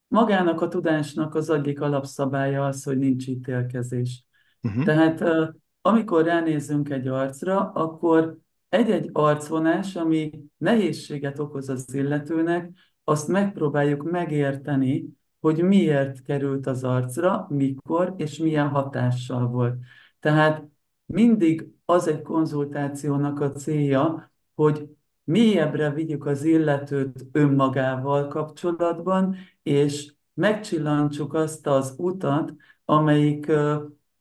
Magának 0.08 0.60
a 0.60 0.68
tudásnak 0.68 1.34
az 1.34 1.50
egyik 1.50 1.80
alapszabálya 1.80 2.64
az, 2.64 2.84
hogy 2.84 2.98
nincs 2.98 3.26
ítélkezés. 3.26 4.24
Uh-huh. 4.62 4.84
Tehát 4.84 5.24
amikor 5.80 6.24
ránézünk 6.24 6.90
egy 6.90 7.08
arcra, 7.08 7.70
akkor 7.70 8.40
egy-egy 8.72 9.10
arcvonás, 9.12 9.96
ami 9.96 10.30
nehézséget 10.56 11.38
okoz 11.38 11.68
az 11.68 11.94
illetőnek, 11.94 12.70
azt 13.04 13.28
megpróbáljuk 13.28 14.10
megérteni, 14.10 15.08
hogy 15.40 15.62
miért 15.62 16.22
került 16.22 16.66
az 16.66 16.84
arcra, 16.84 17.46
mikor 17.48 18.14
és 18.16 18.38
milyen 18.38 18.68
hatással 18.68 19.46
volt. 19.46 19.78
Tehát 20.20 20.64
mindig 21.06 21.68
az 21.84 22.08
egy 22.08 22.22
konzultációnak 22.22 23.40
a 23.40 23.52
célja, 23.52 24.32
hogy 24.54 24.88
mélyebbre 25.24 25.90
vigyük 25.90 26.26
az 26.26 26.44
illetőt 26.44 27.26
önmagával 27.32 28.28
kapcsolatban, 28.28 29.36
és 29.62 30.12
megcsillantsuk 30.34 31.34
azt 31.34 31.66
az 31.66 31.94
utat, 31.98 32.54
amelyik, 32.84 33.52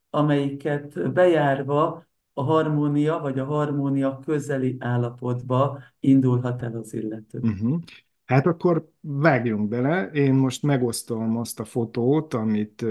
amelyiket 0.10 1.12
bejárva 1.12 2.10
a 2.34 2.44
harmónia 2.44 3.20
vagy 3.20 3.40
a 3.40 3.46
harmónia 3.46 4.20
közeli 4.26 4.76
állapotba 4.80 5.80
indulhat 6.00 6.62
el 6.62 6.76
az 6.76 6.94
illető. 6.94 7.40
Uh-huh. 7.40 7.80
Hát 8.26 8.46
akkor 8.46 8.90
vágjunk 9.00 9.68
bele. 9.68 10.10
Én 10.14 10.34
most 10.34 10.64
megosztom 10.64 11.38
azt 11.38 11.60
a 11.60 11.66
fotót, 11.66 12.34
amit 12.34 12.86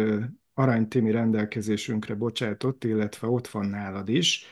Arany 0.54 0.88
Timi 0.88 1.10
rendelkezésünkre 1.10 2.14
bocsátott, 2.14 2.84
illetve 2.84 3.28
ott 3.28 3.48
van 3.48 3.66
nálad 3.66 4.08
is, 4.08 4.44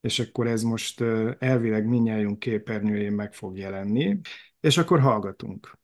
és 0.00 0.20
akkor 0.20 0.46
ez 0.46 0.62
most 0.62 1.00
elvileg 1.38 1.86
minnyájunk 1.86 2.38
képernyőjén 2.38 3.12
meg 3.12 3.34
fog 3.34 3.58
jelenni, 3.58 4.20
és 4.60 4.78
akkor 4.78 5.00
hallgatunk. 5.00 5.78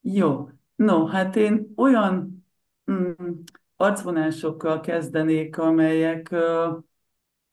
Jó. 0.00 0.48
No, 0.74 1.06
hát 1.06 1.36
én 1.36 1.72
olyan 1.76 2.44
mm, 2.90 3.30
arcvonásokkal 3.76 4.80
kezdenék, 4.80 5.58
amelyek 5.58 6.28
uh, 6.32 6.82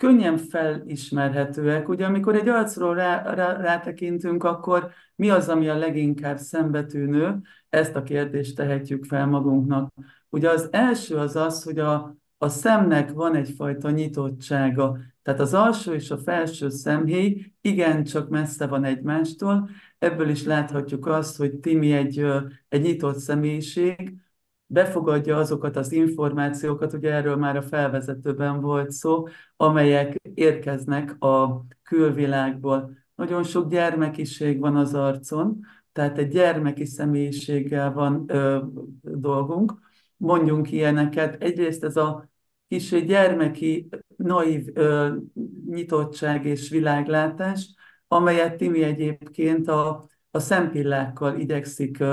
könnyen 0.02 0.38
felismerhetőek. 0.38 1.90
Ugye 1.90 2.06
amikor 2.06 2.36
egy 2.36 2.48
arcról 2.48 2.96
rá, 2.96 3.34
rá, 3.34 3.62
rátekintünk, 3.62 4.44
akkor 4.44 4.92
mi 5.16 5.30
az, 5.30 5.50
ami 5.50 5.70
a 5.70 5.78
leginkább 5.78 6.38
szembetűnő? 6.38 7.42
Ezt 7.70 7.96
a 7.96 8.04
kérdést 8.04 8.56
tehetjük 8.56 9.06
fel 9.06 9.26
magunknak. 9.26 9.94
Ugye 10.30 10.50
az 10.50 10.68
első 10.72 11.16
az 11.16 11.36
az, 11.36 11.64
hogy 11.64 11.80
a, 11.80 12.16
a 12.38 12.50
szemnek 12.50 13.12
van 13.12 13.36
egyfajta 13.36 13.90
nyitottsága. 13.90 14.98
Tehát 15.24 15.40
az 15.40 15.54
alsó 15.54 15.92
és 15.92 16.12
a 16.12 16.18
felső 16.18 16.70
szemhéj 16.70 17.54
igencsak 17.62 18.30
messze 18.30 18.68
van 18.68 18.84
egymástól. 18.84 19.70
Ebből 19.98 20.30
is 20.30 20.44
láthatjuk 20.44 21.06
azt, 21.06 21.38
hogy 21.38 21.56
Timi 21.56 21.92
egy, 21.92 22.26
egy 22.70 22.82
nyitott 22.82 23.18
személyiség, 23.18 24.16
befogadja 24.72 25.38
azokat 25.38 25.76
az 25.76 25.92
információkat, 25.92 26.94
ugye 26.94 27.12
erről 27.12 27.36
már 27.36 27.58
a 27.58 27.62
felvezetőben 27.62 28.62
volt 28.62 28.92
szó, 28.92 29.28
amelyek 29.56 30.16
érkeznek 30.34 31.22
a 31.24 31.66
külvilágból. 31.84 32.98
Nagyon 33.16 33.44
sok 33.44 33.70
gyermekiség 33.70 34.60
van 34.60 34.76
az 34.76 34.94
arcon, 34.94 35.60
tehát 35.92 36.18
egy 36.18 36.28
gyermeki 36.28 36.86
személyiséggel 36.86 37.94
van 37.94 38.24
ö, 38.28 38.60
dolgunk. 39.02 39.74
Mondjunk 40.18 40.72
ilyeneket. 40.72 41.44
Egyrészt 41.44 41.84
ez 41.84 41.98
a 41.98 42.30
kis 42.68 43.06
gyermeki, 43.06 43.90
naív 44.16 44.68
ö, 44.74 45.16
nyitottság 45.70 46.46
és 46.46 46.70
világlátás, 46.70 47.76
amelyet 48.08 48.58
Timi 48.58 48.84
egyébként 48.84 49.68
a 49.68 50.06
a 50.32 50.40
szempillákkal 50.40 51.40
igyekszik 51.40 52.04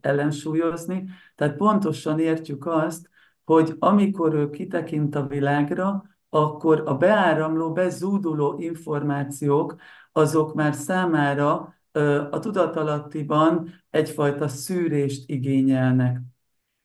ellensúlyozni. 0.00 1.08
Tehát 1.34 1.56
pontosan 1.56 2.18
értjük 2.18 2.66
azt, 2.66 3.08
hogy 3.44 3.76
amikor 3.78 4.34
ő 4.34 4.50
kitekint 4.50 5.14
a 5.14 5.26
világra, 5.26 6.04
akkor 6.28 6.82
a 6.86 6.94
beáramló, 6.94 7.72
bezúduló 7.72 8.58
információk, 8.58 9.76
azok 10.12 10.54
már 10.54 10.74
számára 10.74 11.74
a 12.30 12.38
tudatalattiban 12.38 13.82
egyfajta 13.90 14.48
szűrést 14.48 15.30
igényelnek. 15.30 16.20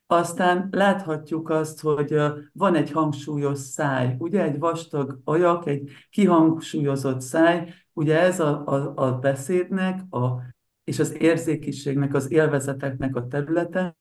Aztán 0.08 0.68
láthatjuk 0.72 1.50
azt, 1.50 1.82
hogy 1.82 2.16
van 2.54 2.76
egy 2.76 2.92
hangsúlyos 2.92 3.60
száj, 3.60 4.16
ugye 4.20 4.44
egy 4.44 4.60
vastag 4.60 5.20
ajak, 5.24 5.68
egy 5.68 5.90
kihangsúlyozott 6.10 7.22
száj, 7.22 7.74
ugye 7.94 8.20
ez 8.20 8.40
a, 8.40 8.66
a, 8.66 8.94
a 8.96 9.18
beszédnek 9.18 10.02
a, 10.10 10.42
és 10.86 11.00
az 11.00 11.22
érzékiségnek, 11.22 12.14
az 12.14 12.32
élvezeteknek 12.32 13.16
a 13.16 13.28
területe, 13.28 13.98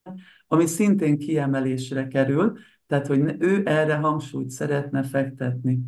ami 0.46 0.66
szintén 0.66 1.18
kiemelésre 1.18 2.08
kerül, 2.08 2.58
tehát 2.86 3.06
hogy 3.06 3.36
ő 3.38 3.62
erre 3.64 3.94
hangsúlyt 3.94 4.50
szeretne 4.50 5.02
fektetni. 5.02 5.80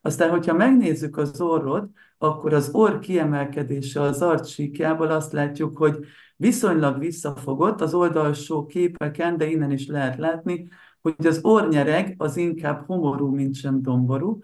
Aztán, 0.00 0.30
hogyha 0.30 0.54
megnézzük 0.54 1.16
az 1.16 1.40
orrot, 1.40 1.90
akkor 2.18 2.52
az 2.52 2.68
orr 2.72 2.98
kiemelkedése 2.98 4.00
az 4.00 4.22
arcsíkjából 4.22 5.06
azt 5.06 5.32
látjuk, 5.32 5.76
hogy 5.76 6.04
viszonylag 6.36 6.98
visszafogott 6.98 7.80
az 7.80 7.94
oldalsó 7.94 8.66
képeken, 8.66 9.36
de 9.36 9.46
innen 9.46 9.70
is 9.70 9.86
lehet 9.86 10.18
látni, 10.18 10.68
hogy 11.00 11.26
az 11.26 11.38
ornyereg 11.42 12.14
az 12.18 12.36
inkább 12.36 12.86
homorú, 12.86 13.34
mint 13.34 13.54
sem 13.54 13.82
domború. 13.82 14.38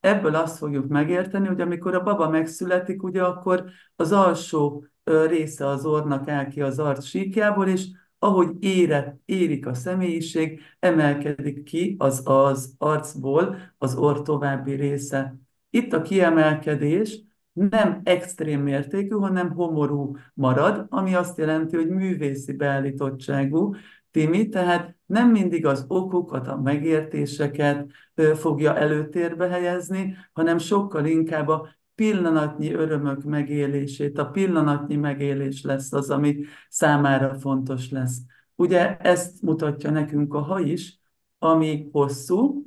Ebből 0.00 0.34
azt 0.34 0.58
fogjuk 0.58 0.88
megérteni, 0.88 1.46
hogy 1.46 1.60
amikor 1.60 1.94
a 1.94 2.02
baba 2.02 2.28
megszületik, 2.28 3.02
ugye 3.02 3.22
akkor 3.22 3.64
az 3.96 4.12
alsó 4.12 4.84
része 5.26 5.66
az 5.66 5.86
orrnak 5.86 6.28
áll 6.28 6.48
ki 6.48 6.60
az 6.62 6.78
arc 6.78 7.04
síkjából, 7.04 7.66
és 7.68 7.86
ahogy 8.18 8.50
ére, 8.60 9.18
érik 9.24 9.66
a 9.66 9.74
személyiség, 9.74 10.60
emelkedik 10.78 11.62
ki 11.62 11.94
az, 11.98 12.22
az 12.24 12.74
arcból 12.78 13.56
az 13.78 13.96
orr 13.96 14.18
további 14.18 14.72
része. 14.72 15.36
Itt 15.70 15.92
a 15.92 16.02
kiemelkedés 16.02 17.22
nem 17.52 18.00
extrém 18.04 18.60
mértékű, 18.60 19.14
hanem 19.14 19.50
homorú 19.50 20.16
marad, 20.34 20.86
ami 20.88 21.14
azt 21.14 21.38
jelenti, 21.38 21.76
hogy 21.76 21.88
művészi 21.88 22.52
beállítottságú, 22.52 23.74
Timi, 24.10 24.48
tehát 24.48 24.96
nem 25.06 25.30
mindig 25.30 25.66
az 25.66 25.84
okokat, 25.88 26.46
a 26.46 26.60
megértéseket 26.60 27.86
fogja 28.34 28.76
előtérbe 28.76 29.48
helyezni, 29.48 30.16
hanem 30.32 30.58
sokkal 30.58 31.06
inkább 31.06 31.48
a 31.48 31.68
pillanatnyi 31.98 32.72
örömök 32.72 33.22
megélését, 33.22 34.18
a 34.18 34.30
pillanatnyi 34.30 34.96
megélés 34.96 35.62
lesz 35.62 35.92
az, 35.92 36.10
ami 36.10 36.44
számára 36.68 37.34
fontos 37.34 37.90
lesz. 37.90 38.18
Ugye 38.54 38.96
ezt 38.96 39.42
mutatja 39.42 39.90
nekünk 39.90 40.34
a 40.34 40.40
ha 40.40 40.60
is, 40.60 41.00
ami 41.38 41.88
hosszú, 41.92 42.66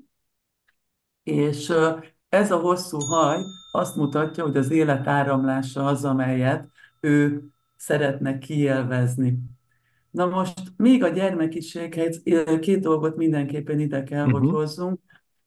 és 1.24 1.74
ez 2.30 2.52
a 2.52 2.58
hosszú 2.58 2.98
haj 3.00 3.38
azt 3.72 3.96
mutatja, 3.96 4.44
hogy 4.44 4.58
az 4.58 4.72
élet 4.72 5.08
áramlása 5.08 5.86
az, 5.86 6.06
amelyet 6.06 6.70
ő 7.00 7.44
szeretne 7.76 8.38
kielvezni. 8.38 9.40
Na 10.10 10.26
most 10.26 10.60
még 10.78 11.04
a 11.04 11.10
gyermekiséghez 11.10 12.22
két 12.60 12.80
dolgot 12.80 13.16
mindenképpen 13.16 13.80
ide 13.80 14.04
kell, 14.04 14.26
uh-huh. 14.26 14.40
hogy 14.40 14.48
mhm. 14.48 14.58
hozzunk. 14.58 15.00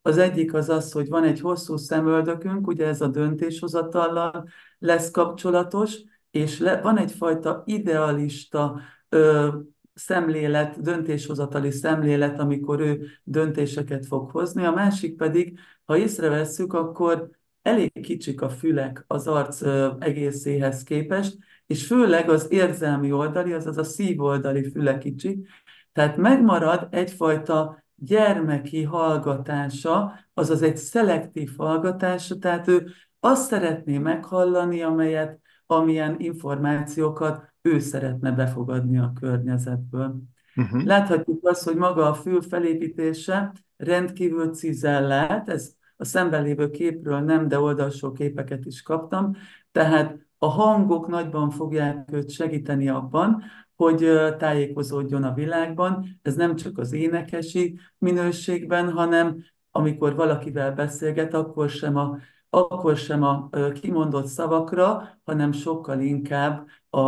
Az 0.07 0.19
egyik 0.19 0.55
az 0.55 0.69
az, 0.69 0.93
hogy 0.93 1.09
van 1.09 1.25
egy 1.25 1.41
hosszú 1.41 1.77
szemöldökünk, 1.77 2.67
ugye 2.67 2.87
ez 2.87 3.01
a 3.01 3.09
döntéshozatallal 3.09 4.49
lesz 4.79 5.11
kapcsolatos, 5.11 5.99
és 6.31 6.59
le, 6.59 6.81
van 6.81 6.99
egyfajta 6.99 7.63
idealista 7.67 8.81
ö, 9.09 9.49
szemlélet, 9.95 10.81
döntéshozatali 10.81 11.71
szemlélet, 11.71 12.39
amikor 12.39 12.81
ő 12.81 13.07
döntéseket 13.23 14.07
fog 14.07 14.31
hozni. 14.31 14.65
A 14.65 14.71
másik 14.73 15.17
pedig, 15.17 15.59
ha 15.85 15.97
észrevesszük, 15.97 16.73
akkor 16.73 17.31
elég 17.63 18.01
kicsik 18.03 18.41
a 18.41 18.49
fülek 18.49 19.05
az 19.07 19.27
arc 19.27 19.63
egészéhez 19.99 20.83
képest, 20.83 21.37
és 21.67 21.87
főleg 21.87 22.29
az 22.31 22.47
érzelmi 22.51 23.13
oldali, 23.13 23.53
azaz 23.53 23.79
a 23.79 23.85
szívoldali 23.85 24.71
füle 24.71 24.99
kicsi, 24.99 25.47
tehát 25.93 26.17
megmarad 26.17 26.89
egyfajta 26.91 27.84
gyermeki 27.97 28.83
hallgatása, 28.83 30.13
azaz 30.35 30.63
egy 30.63 30.77
szelektív 30.77 31.57
hallgatása, 31.57 32.39
tehát 32.39 32.69
ő 32.69 32.87
azt 33.21 33.47
szeretné 33.49 33.99
meghallani, 33.99 34.83
amelyet, 34.83 35.41
amilyen 35.67 36.15
információkat 36.19 37.53
ő 37.63 37.79
szeretne 37.79 38.33
befogadni 38.33 38.99
a 38.99 39.13
környezetből. 39.21 40.23
Uh-huh. 40.57 40.85
Láthatjuk 40.85 41.49
azt, 41.49 41.65
hogy 41.65 41.77
maga 41.77 42.09
a 42.09 42.15
fül 42.15 42.43
felépítése 42.43 43.53
rendkívül 43.77 44.51
cizellált, 44.51 45.49
ez 45.49 45.73
a 45.97 46.05
szemben 46.05 46.43
lévő 46.43 46.71
képről 46.71 47.21
nem, 47.21 47.49
de 47.49 47.59
oldalsó 47.59 48.13
képeket 48.13 48.65
is 48.65 48.83
kaptam, 48.83 49.33
tehát 49.73 50.19
a 50.39 50.47
hangok 50.47 51.09
nagyban 51.09 51.51
fogják 51.51 52.09
őt 52.13 52.31
segíteni 52.31 52.89
abban, 52.89 53.43
hogy 53.77 54.11
tájékozódjon 54.39 55.23
a 55.23 55.35
világban. 55.35 56.19
Ez 56.23 56.35
nem 56.35 56.57
csak 56.57 56.79
az 56.79 56.93
énekesi 56.93 57.79
minőségben, 57.99 58.93
hanem 58.93 59.45
amikor 59.71 60.15
valakivel 60.15 60.73
beszélget, 60.73 61.35
akkor 61.35 61.69
sem 61.69 61.97
a, 61.97 62.19
akkor 62.51 62.97
sem 62.97 63.23
a 63.23 63.49
kimondott 63.81 64.27
szavakra, 64.27 65.19
hanem 65.25 65.53
sokkal 65.53 66.01
inkább 66.01 66.67
a, 66.91 67.01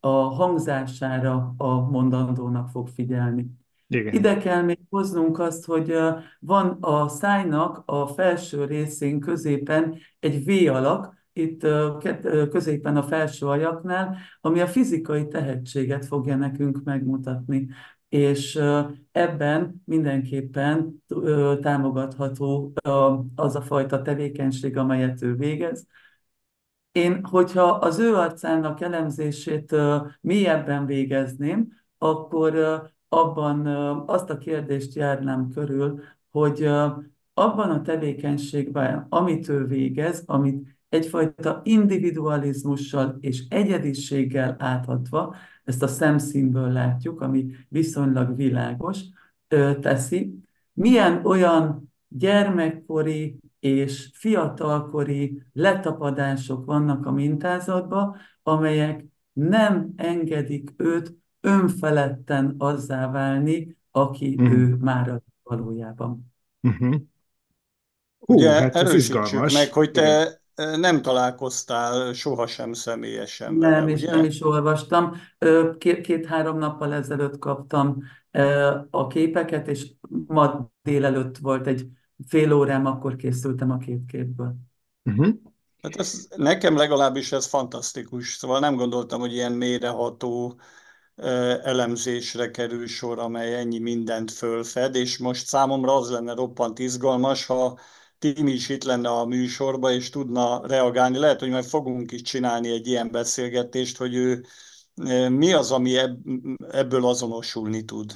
a 0.00 0.08
hangzására 0.08 1.54
a 1.56 1.80
mondandónak 1.80 2.68
fog 2.68 2.88
figyelni. 2.88 3.46
Igen. 3.88 4.14
Ide 4.14 4.36
kell 4.36 4.62
még 4.62 4.78
hoznunk 4.90 5.38
azt, 5.38 5.64
hogy 5.64 5.94
van 6.40 6.78
a 6.80 7.08
szájnak 7.08 7.82
a 7.84 8.06
felső 8.06 8.64
részén 8.64 9.20
középen 9.20 9.98
egy 10.20 10.44
V 10.44 10.72
alak, 10.72 11.14
itt 11.36 11.66
középen 12.50 12.96
a 12.96 13.02
felső 13.02 13.46
ajaknál, 13.46 14.16
ami 14.40 14.60
a 14.60 14.66
fizikai 14.66 15.28
tehetséget 15.28 16.06
fogja 16.06 16.36
nekünk 16.36 16.80
megmutatni. 16.84 17.68
És 18.08 18.60
ebben 19.12 19.82
mindenképpen 19.84 21.04
támogatható 21.60 22.72
az 23.34 23.56
a 23.56 23.60
fajta 23.60 24.02
tevékenység, 24.02 24.76
amelyet 24.76 25.22
ő 25.22 25.34
végez. 25.34 25.86
Én, 26.92 27.24
hogyha 27.24 27.62
az 27.62 27.98
ő 27.98 28.14
arcának 28.14 28.80
elemzését 28.80 29.74
mélyebben 30.20 30.86
végezném, 30.86 31.68
akkor 31.98 32.82
abban 33.08 33.66
azt 34.06 34.30
a 34.30 34.38
kérdést 34.38 34.94
járnám 34.94 35.48
körül, 35.48 36.00
hogy 36.30 36.64
abban 37.34 37.70
a 37.70 37.82
tevékenységben, 37.82 39.06
amit 39.08 39.48
ő 39.48 39.66
végez, 39.66 40.22
amit 40.26 40.75
egyfajta 40.88 41.60
individualizmussal 41.64 43.16
és 43.20 43.42
egyediséggel 43.48 44.56
áthatva, 44.58 45.34
ezt 45.64 45.82
a 45.82 45.86
szemszínből 45.86 46.72
látjuk, 46.72 47.20
ami 47.20 47.46
viszonylag 47.68 48.36
világos, 48.36 49.00
teszi, 49.80 50.40
milyen 50.72 51.24
olyan 51.24 51.92
gyermekkori 52.08 53.38
és 53.60 54.10
fiatalkori 54.12 55.42
letapadások 55.52 56.64
vannak 56.64 57.06
a 57.06 57.10
mintázatban, 57.10 58.16
amelyek 58.42 59.04
nem 59.32 59.92
engedik 59.96 60.74
őt 60.76 61.14
önfeledten 61.40 62.54
azzá 62.58 63.10
válni, 63.10 63.76
aki 63.90 64.34
uh-huh. 64.38 64.58
ő 64.58 64.76
már 64.80 65.20
valójában. 65.42 66.32
Uh-huh. 66.62 66.94
Hú, 68.18 68.34
Ugye 68.34 68.50
hát 68.50 68.74
erősítsük 68.74 69.52
meg, 69.52 69.72
hogy 69.72 69.90
te 69.90 70.40
nem 70.56 71.02
találkoztál 71.02 72.12
sohasem 72.12 72.72
személyesen 72.72 73.54
Nem, 73.54 73.70
vele, 73.70 73.90
és 73.90 74.02
ugye? 74.02 74.14
nem 74.14 74.24
is 74.24 74.42
olvastam. 74.42 75.16
Két-három 75.78 76.58
nappal 76.58 76.92
ezelőtt 76.92 77.38
kaptam 77.38 78.02
a 78.90 79.06
képeket, 79.06 79.68
és 79.68 79.92
ma 80.26 80.70
délelőtt 80.82 81.38
volt 81.38 81.66
egy 81.66 81.86
fél 82.26 82.52
órám, 82.52 82.86
akkor 82.86 83.16
készültem 83.16 83.70
a 83.70 83.78
két 83.78 84.04
képből. 84.06 84.54
Uh-huh. 85.04 85.34
Hát 85.82 85.96
ez, 85.96 86.28
nekem 86.36 86.76
legalábbis 86.76 87.32
ez 87.32 87.46
fantasztikus, 87.46 88.34
szóval 88.34 88.60
nem 88.60 88.74
gondoltam, 88.74 89.20
hogy 89.20 89.32
ilyen 89.32 89.52
méreható 89.52 90.60
elemzésre 91.62 92.50
kerül 92.50 92.86
sor, 92.86 93.18
amely 93.18 93.54
ennyi 93.54 93.78
mindent 93.78 94.30
fölfed, 94.30 94.94
és 94.94 95.18
most 95.18 95.46
számomra 95.46 95.96
az 95.96 96.10
lenne 96.10 96.34
roppant 96.34 96.78
izgalmas, 96.78 97.46
ha 97.46 97.78
Timi 98.18 98.52
is 98.52 98.68
itt 98.68 98.84
lenne 98.84 99.08
a 99.08 99.26
műsorba, 99.26 99.92
és 99.92 100.10
tudna 100.10 100.66
reagálni. 100.66 101.18
Lehet, 101.18 101.40
hogy 101.40 101.50
majd 101.50 101.64
fogunk 101.64 102.12
is 102.12 102.22
csinálni 102.22 102.70
egy 102.70 102.86
ilyen 102.86 103.10
beszélgetést, 103.10 103.96
hogy 103.96 104.14
ő 104.14 104.44
mi 105.28 105.52
az, 105.52 105.70
ami 105.70 105.96
ebből 106.68 107.06
azonosulni 107.06 107.84
tud. 107.84 108.12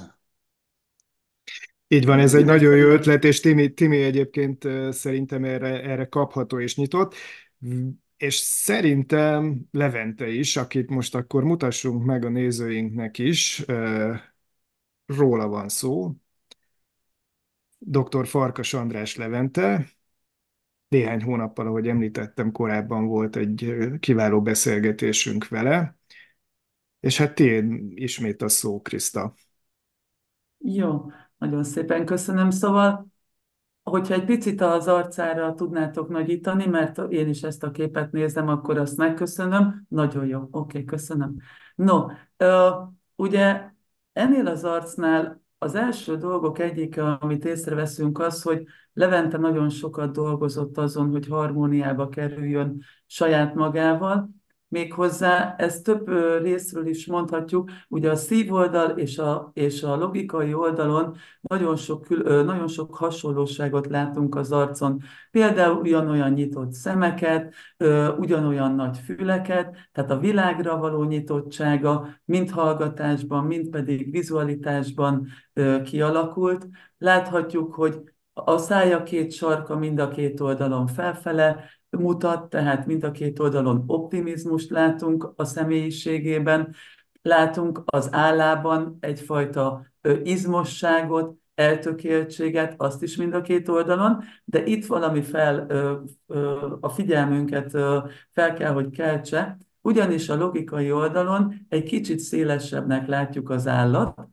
Így 1.87 2.05
van, 2.05 2.19
ez 2.19 2.33
egy 2.33 2.45
nagyon 2.45 2.75
jó 2.75 2.89
ötlet, 2.89 3.23
és 3.23 3.39
Timi, 3.39 3.73
Timi 3.73 4.01
egyébként 4.01 4.67
szerintem 4.89 5.43
erre, 5.43 5.81
erre 5.83 6.05
kapható 6.05 6.59
és 6.59 6.75
nyitott. 6.75 7.15
és 8.17 8.35
szerintem 8.35 9.61
Levente 9.71 10.27
is, 10.29 10.57
akit 10.57 10.89
most 10.89 11.15
akkor 11.15 11.43
mutassunk 11.43 12.05
meg 12.05 12.25
a 12.25 12.29
nézőinknek 12.29 13.17
is, 13.17 13.65
róla 15.05 15.47
van 15.47 15.69
szó. 15.69 16.15
Dr. 17.83 18.27
Farkas 18.27 18.73
András 18.73 19.15
Levente, 19.15 19.85
néhány 20.87 21.23
hónappal, 21.23 21.67
ahogy 21.67 21.87
említettem, 21.87 22.51
korábban 22.51 23.05
volt 23.05 23.35
egy 23.35 23.75
kiváló 23.99 24.41
beszélgetésünk 24.41 25.47
vele, 25.47 25.97
és 26.99 27.17
hát 27.17 27.35
tiéd 27.35 27.71
ismét 27.95 28.41
a 28.41 28.49
szó, 28.49 28.81
Kriszta. 28.81 29.33
Jó, 30.57 31.11
nagyon 31.37 31.63
szépen 31.63 32.05
köszönöm. 32.05 32.49
Szóval 32.49 33.11
Hogyha 33.83 34.13
egy 34.13 34.25
picit 34.25 34.61
az 34.61 34.87
arcára 34.87 35.53
tudnátok 35.53 36.09
nagyítani, 36.09 36.65
mert 36.65 36.97
én 37.09 37.27
is 37.27 37.41
ezt 37.41 37.63
a 37.63 37.71
képet 37.71 38.11
nézem, 38.11 38.47
akkor 38.47 38.77
azt 38.77 38.97
megköszönöm. 38.97 39.85
Nagyon 39.89 40.25
jó, 40.25 40.47
oké, 40.51 40.83
köszönöm. 40.83 41.35
No, 41.75 42.05
ugye 43.15 43.69
ennél 44.13 44.47
az 44.47 44.63
arcnál 44.63 45.40
az 45.63 45.75
első 45.75 46.17
dolgok 46.17 46.59
egyike, 46.59 47.03
amit 47.03 47.45
észreveszünk 47.45 48.19
az, 48.19 48.41
hogy 48.41 48.63
Levente 48.93 49.37
nagyon 49.37 49.69
sokat 49.69 50.11
dolgozott 50.11 50.77
azon, 50.77 51.09
hogy 51.09 51.27
harmóniába 51.27 52.09
kerüljön 52.09 52.81
saját 53.07 53.55
magával, 53.55 54.29
Méghozzá 54.71 55.55
ezt 55.57 55.83
több 55.83 56.09
részről 56.41 56.87
is 56.87 57.05
mondhatjuk, 57.05 57.69
ugye 57.87 58.09
a 58.09 58.15
szívoldal 58.15 58.89
és 58.89 59.17
a, 59.17 59.51
és 59.53 59.83
a 59.83 59.95
logikai 59.95 60.53
oldalon 60.53 61.15
nagyon 61.41 61.75
sok, 61.75 62.23
nagyon 62.23 62.67
sok 62.67 62.95
hasonlóságot 62.95 63.87
látunk 63.87 64.35
az 64.35 64.51
arcon. 64.51 65.01
Például 65.31 65.79
ugyanolyan 65.79 66.31
nyitott 66.31 66.71
szemeket, 66.71 67.53
ugyanolyan 68.17 68.75
nagy 68.75 68.97
füleket, 68.97 69.89
tehát 69.91 70.11
a 70.11 70.19
világra 70.19 70.77
való 70.77 71.03
nyitottsága 71.03 72.07
mind 72.25 72.49
hallgatásban, 72.49 73.45
mind 73.45 73.69
pedig 73.69 74.11
vizualitásban 74.11 75.27
kialakult. 75.83 76.67
Láthatjuk, 76.97 77.73
hogy 77.73 78.01
a 78.33 78.57
szája 78.57 79.03
két 79.03 79.31
sarka 79.31 79.77
mind 79.77 79.99
a 79.99 80.07
két 80.07 80.39
oldalon 80.39 80.87
felfele, 80.87 81.63
mutat, 81.97 82.49
tehát 82.49 82.85
mind 82.85 83.03
a 83.03 83.11
két 83.11 83.39
oldalon 83.39 83.83
optimizmust 83.87 84.69
látunk 84.69 85.33
a 85.35 85.43
személyiségében, 85.45 86.75
látunk 87.21 87.81
az 87.85 88.09
állában 88.11 88.97
egyfajta 88.99 89.85
izmosságot, 90.23 91.39
eltökéltséget, 91.55 92.73
azt 92.77 93.03
is 93.03 93.15
mind 93.15 93.33
a 93.33 93.41
két 93.41 93.69
oldalon, 93.69 94.23
de 94.43 94.65
itt 94.65 94.85
valami 94.85 95.21
fel, 95.21 95.67
a 96.79 96.89
figyelmünket 96.89 97.71
fel 98.31 98.53
kell, 98.53 98.73
hogy 98.73 98.89
keltse, 98.89 99.57
ugyanis 99.81 100.29
a 100.29 100.35
logikai 100.35 100.91
oldalon 100.91 101.65
egy 101.69 101.83
kicsit 101.83 102.19
szélesebbnek 102.19 103.07
látjuk 103.07 103.49
az 103.49 103.67
állat, 103.67 104.27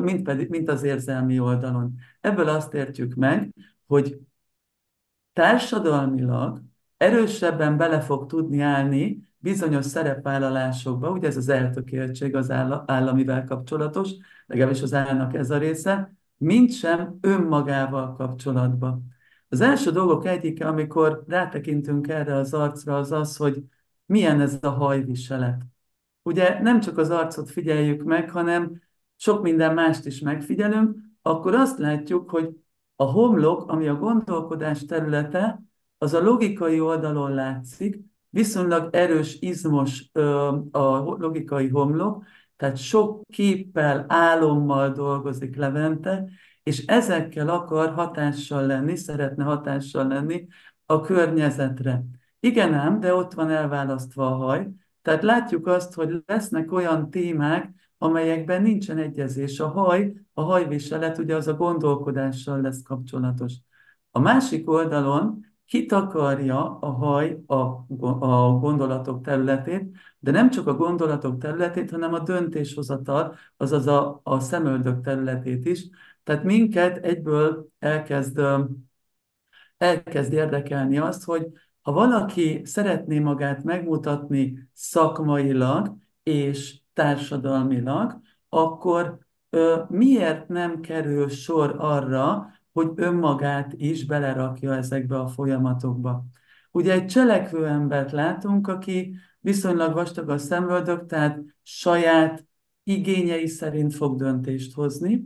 mint, 0.00 0.22
pedig, 0.22 0.48
mint 0.48 0.68
az 0.68 0.82
érzelmi 0.82 1.38
oldalon. 1.38 1.94
Ebből 2.20 2.48
azt 2.48 2.74
értjük 2.74 3.14
meg, 3.14 3.54
hogy 3.86 4.18
társadalmilag 5.32 6.62
erősebben 7.02 7.76
bele 7.76 8.00
fog 8.00 8.26
tudni 8.26 8.60
állni 8.60 9.28
bizonyos 9.38 9.84
szerepvállalásokba, 9.84 11.10
ugye 11.10 11.26
ez 11.26 11.36
az 11.36 11.48
eltökéltség 11.48 12.34
az 12.34 12.50
államivel 12.86 13.44
kapcsolatos, 13.44 14.10
legalábbis 14.46 14.82
az 14.82 14.94
állnak 14.94 15.34
ez 15.34 15.50
a 15.50 15.58
része, 15.58 16.14
mint 16.36 16.72
sem 16.72 17.18
önmagával 17.20 18.14
kapcsolatban. 18.14 19.04
Az 19.48 19.60
első 19.60 19.90
dolgok 19.90 20.26
egyike, 20.26 20.66
amikor 20.66 21.24
rátekintünk 21.26 22.08
erre 22.08 22.34
az 22.34 22.54
arcra, 22.54 22.96
az 22.96 23.12
az, 23.12 23.36
hogy 23.36 23.64
milyen 24.06 24.40
ez 24.40 24.58
a 24.60 24.68
hajviselet. 24.68 25.62
Ugye 26.22 26.60
nem 26.60 26.80
csak 26.80 26.98
az 26.98 27.10
arcot 27.10 27.50
figyeljük 27.50 28.02
meg, 28.02 28.30
hanem 28.30 28.80
sok 29.16 29.42
minden 29.42 29.74
mást 29.74 30.06
is 30.06 30.20
megfigyelünk, 30.20 30.96
akkor 31.22 31.54
azt 31.54 31.78
látjuk, 31.78 32.30
hogy 32.30 32.48
a 32.96 33.04
homlok, 33.04 33.70
ami 33.70 33.88
a 33.88 33.94
gondolkodás 33.94 34.84
területe, 34.84 35.62
az 36.02 36.14
a 36.14 36.22
logikai 36.22 36.80
oldalon 36.80 37.34
látszik, 37.34 38.00
viszonylag 38.30 38.94
erős, 38.94 39.36
izmos 39.40 40.10
a 40.70 40.96
logikai 41.00 41.68
homlok, 41.68 42.24
tehát 42.56 42.76
sok 42.76 43.20
képpel, 43.26 44.04
álommal 44.08 44.90
dolgozik 44.90 45.56
Levente, 45.56 46.28
és 46.62 46.86
ezekkel 46.86 47.48
akar 47.48 47.92
hatással 47.92 48.66
lenni, 48.66 48.96
szeretne 48.96 49.44
hatással 49.44 50.06
lenni 50.06 50.46
a 50.86 51.00
környezetre. 51.00 52.04
Igen 52.40 52.74
ám, 52.74 53.00
de 53.00 53.14
ott 53.14 53.32
van 53.32 53.50
elválasztva 53.50 54.26
a 54.26 54.36
haj, 54.36 54.68
tehát 55.02 55.22
látjuk 55.22 55.66
azt, 55.66 55.94
hogy 55.94 56.22
lesznek 56.26 56.72
olyan 56.72 57.10
témák, 57.10 57.70
amelyekben 57.98 58.62
nincsen 58.62 58.98
egyezés. 58.98 59.60
A 59.60 59.68
haj, 59.68 60.12
a 60.34 60.42
hajviselet 60.42 61.18
ugye 61.18 61.36
az 61.36 61.48
a 61.48 61.54
gondolkodással 61.54 62.60
lesz 62.60 62.82
kapcsolatos. 62.82 63.52
A 64.10 64.18
másik 64.18 64.70
oldalon 64.70 65.50
kitakarja 65.66 66.78
a 66.78 66.90
haj 66.90 67.42
a, 67.46 67.54
a 68.20 68.58
gondolatok 68.60 69.22
területét, 69.22 69.96
de 70.18 70.30
nem 70.30 70.50
csak 70.50 70.66
a 70.66 70.74
gondolatok 70.74 71.38
területét, 71.38 71.90
hanem 71.90 72.14
a 72.14 72.18
döntéshozatal, 72.18 73.36
azaz 73.56 73.86
a, 73.86 74.20
a 74.22 74.40
szemöldök 74.40 75.00
területét 75.00 75.66
is. 75.66 75.88
Tehát 76.24 76.44
minket 76.44 77.04
egyből 77.04 77.68
elkezd, 77.78 78.40
elkezd 79.78 80.32
érdekelni 80.32 80.98
azt, 80.98 81.24
hogy 81.24 81.46
ha 81.82 81.92
valaki 81.92 82.60
szeretné 82.64 83.18
magát 83.18 83.64
megmutatni 83.64 84.68
szakmailag 84.72 85.96
és 86.22 86.80
társadalmilag, 86.92 88.20
akkor 88.48 89.18
miért 89.88 90.48
nem 90.48 90.80
kerül 90.80 91.28
sor 91.28 91.74
arra, 91.78 92.52
hogy 92.72 92.90
önmagát 92.94 93.72
is 93.76 94.04
belerakja 94.04 94.74
ezekbe 94.74 95.18
a 95.18 95.26
folyamatokba. 95.26 96.24
Ugye 96.70 96.92
egy 96.92 97.06
cselekvő 97.06 97.66
embert 97.66 98.12
látunk, 98.12 98.68
aki 98.68 99.14
viszonylag 99.40 99.94
vastag 99.94 100.28
a 100.28 100.38
szemöldök, 100.38 101.06
tehát 101.06 101.40
saját 101.62 102.46
igényei 102.82 103.46
szerint 103.46 103.94
fog 103.94 104.18
döntést 104.18 104.74
hozni, 104.74 105.24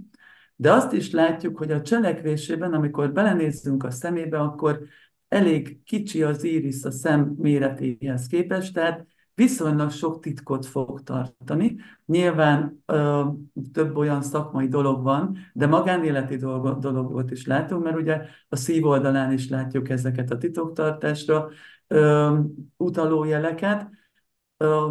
de 0.57 0.73
azt 0.73 0.93
is 0.93 1.11
látjuk, 1.11 1.59
hogy 1.59 1.71
a 1.71 1.83
cselekvésében, 1.83 2.73
amikor 2.73 3.13
belenézzünk 3.13 3.85
a 3.85 3.91
szemébe, 3.91 4.39
akkor 4.39 4.83
elég 5.29 5.83
kicsi 5.85 6.23
az 6.23 6.45
íris 6.45 6.83
a 6.83 6.91
szem 6.91 7.35
méretéhez 7.39 8.27
képest, 8.27 8.75
tehát 8.75 9.07
viszonylag 9.37 9.91
sok 9.91 10.21
titkot 10.21 10.67
fog 10.67 11.03
tartani. 11.03 11.77
Nyilván 12.07 12.83
ö, 12.87 13.25
több 13.73 13.97
olyan 13.97 14.23
szakmai 14.23 14.69
dolog 14.69 15.03
van, 15.03 15.39
de 15.53 15.67
magánéleti 15.67 16.37
dolog, 16.37 16.79
dologot 16.79 17.31
is 17.31 17.47
látunk, 17.47 17.85
mert 17.85 17.97
ugye 17.97 18.21
a 18.49 18.57
szív 18.57 18.87
oldalán 18.87 19.33
is 19.33 19.49
látjuk 19.49 19.89
ezeket 19.89 20.31
a 20.31 20.39
titoktartásra 20.39 21.49
ö, 21.87 22.39
utaló 22.77 23.25
jeleket. 23.25 23.91
Ö, 24.57 24.91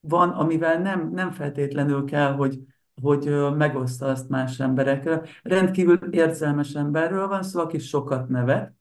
van, 0.00 0.28
amivel 0.28 0.78
nem, 0.80 1.10
nem 1.12 1.30
feltétlenül 1.30 2.04
kell, 2.04 2.32
hogy 2.32 2.60
hogy 3.02 3.52
megoszta 3.56 4.06
azt 4.06 4.28
más 4.28 4.60
emberekre. 4.60 5.22
Rendkívül 5.42 5.98
érzelmes 6.10 6.72
emberről 6.72 7.28
van 7.28 7.42
szó, 7.42 7.60
aki 7.60 7.78
sokat 7.78 8.28
nevet, 8.28 8.72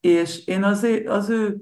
és 0.00 0.46
én 0.46 0.64
az, 0.64 0.86
az 1.06 1.28
ő 1.28 1.60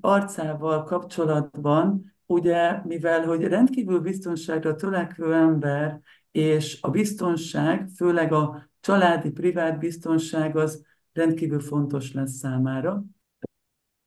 arcával 0.00 0.82
kapcsolatban, 0.82 2.14
ugye, 2.26 2.80
mivel 2.84 3.24
hogy 3.24 3.42
rendkívül 3.42 4.00
biztonságra 4.00 4.74
törekvő 4.74 5.34
ember, 5.34 6.00
és 6.30 6.78
a 6.80 6.90
biztonság, 6.90 7.88
főleg 7.96 8.32
a 8.32 8.70
családi, 8.80 9.30
privát 9.30 9.78
biztonság 9.78 10.56
az 10.56 10.84
rendkívül 11.12 11.60
fontos 11.60 12.12
lesz 12.12 12.32
számára. 12.32 13.04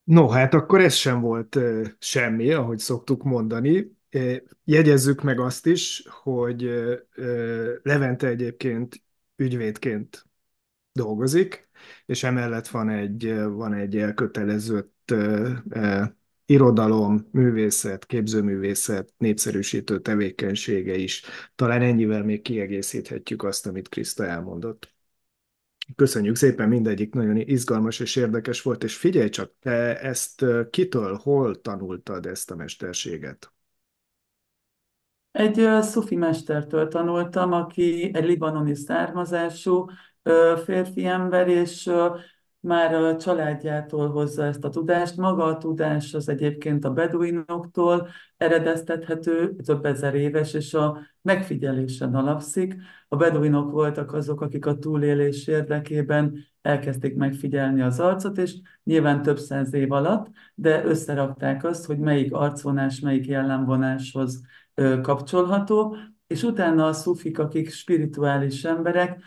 No, 0.03 0.27
hát 0.27 0.53
akkor 0.53 0.81
ez 0.81 0.93
sem 0.93 1.21
volt 1.21 1.55
uh, 1.55 1.85
semmi, 1.99 2.51
ahogy 2.51 2.77
szoktuk 2.77 3.23
mondani. 3.23 3.97
Jegyezzük 4.63 5.21
meg 5.21 5.39
azt 5.39 5.65
is, 5.65 6.07
hogy 6.09 6.63
uh, 6.63 6.95
Levente 7.83 8.27
egyébként 8.27 9.03
ügyvédként 9.35 10.25
dolgozik, 10.91 11.68
és 12.05 12.23
emellett 12.23 12.67
van 12.67 12.89
egy, 12.89 13.33
van 13.43 13.73
egy 13.73 13.97
elkötelező 13.97 14.91
irodalom, 16.45 17.27
művészet, 17.31 18.05
képzőművészet, 18.05 19.13
népszerűsítő 19.17 19.99
tevékenysége 19.99 20.95
is. 20.95 21.23
Talán 21.55 21.81
ennyivel 21.81 22.23
még 22.23 22.41
kiegészíthetjük 22.41 23.43
azt, 23.43 23.67
amit 23.67 23.89
Kriszta 23.89 24.25
elmondott. 24.25 24.93
Köszönjük 25.95 26.35
szépen, 26.35 26.69
mindegyik 26.69 27.13
nagyon 27.13 27.37
izgalmas 27.37 27.99
és 27.99 28.15
érdekes 28.15 28.61
volt, 28.61 28.83
és 28.83 28.95
figyelj 28.95 29.29
csak, 29.29 29.53
te 29.59 29.99
ezt 29.99 30.45
kitől, 30.69 31.15
hol 31.15 31.61
tanultad 31.61 32.25
ezt 32.25 32.51
a 32.51 32.55
mesterséget? 32.55 33.53
Egy 35.31 35.67
szufi 35.81 36.15
mestertől 36.15 36.87
tanultam, 36.87 37.51
aki 37.51 38.11
egy 38.13 38.25
libanoni 38.25 38.75
származású 38.75 39.89
férfi 40.63 41.05
ember, 41.05 41.47
és 41.47 41.91
már 42.61 42.93
a 42.93 43.15
családjától 43.15 44.09
hozza 44.09 44.43
ezt 44.43 44.63
a 44.63 44.69
tudást. 44.69 45.17
Maga 45.17 45.43
a 45.43 45.57
tudás 45.57 46.13
az 46.13 46.29
egyébként 46.29 46.85
a 46.85 46.91
beduinoktól 46.91 48.07
eredeztethető, 48.37 49.55
több 49.55 49.85
ezer 49.85 50.15
éves, 50.15 50.53
és 50.53 50.73
a 50.73 50.99
megfigyelésen 51.21 52.15
alapszik. 52.15 52.75
A 53.07 53.15
beduinok 53.15 53.71
voltak 53.71 54.13
azok, 54.13 54.41
akik 54.41 54.65
a 54.65 54.77
túlélés 54.77 55.47
érdekében 55.47 56.37
elkezdték 56.61 57.15
megfigyelni 57.15 57.81
az 57.81 57.99
arcot, 57.99 58.37
és 58.37 58.55
nyilván 58.83 59.21
több 59.21 59.37
száz 59.37 59.73
év 59.73 59.91
alatt, 59.91 60.27
de 60.55 60.83
összerakták 60.85 61.63
azt, 61.63 61.85
hogy 61.85 61.99
melyik 61.99 62.33
arcvonás, 62.33 62.99
melyik 62.99 63.27
jellemvonáshoz 63.27 64.41
kapcsolható, 65.01 65.95
és 66.27 66.43
utána 66.43 66.87
a 66.87 66.93
szufik, 66.93 67.39
akik 67.39 67.69
spirituális 67.69 68.63
emberek, 68.63 69.21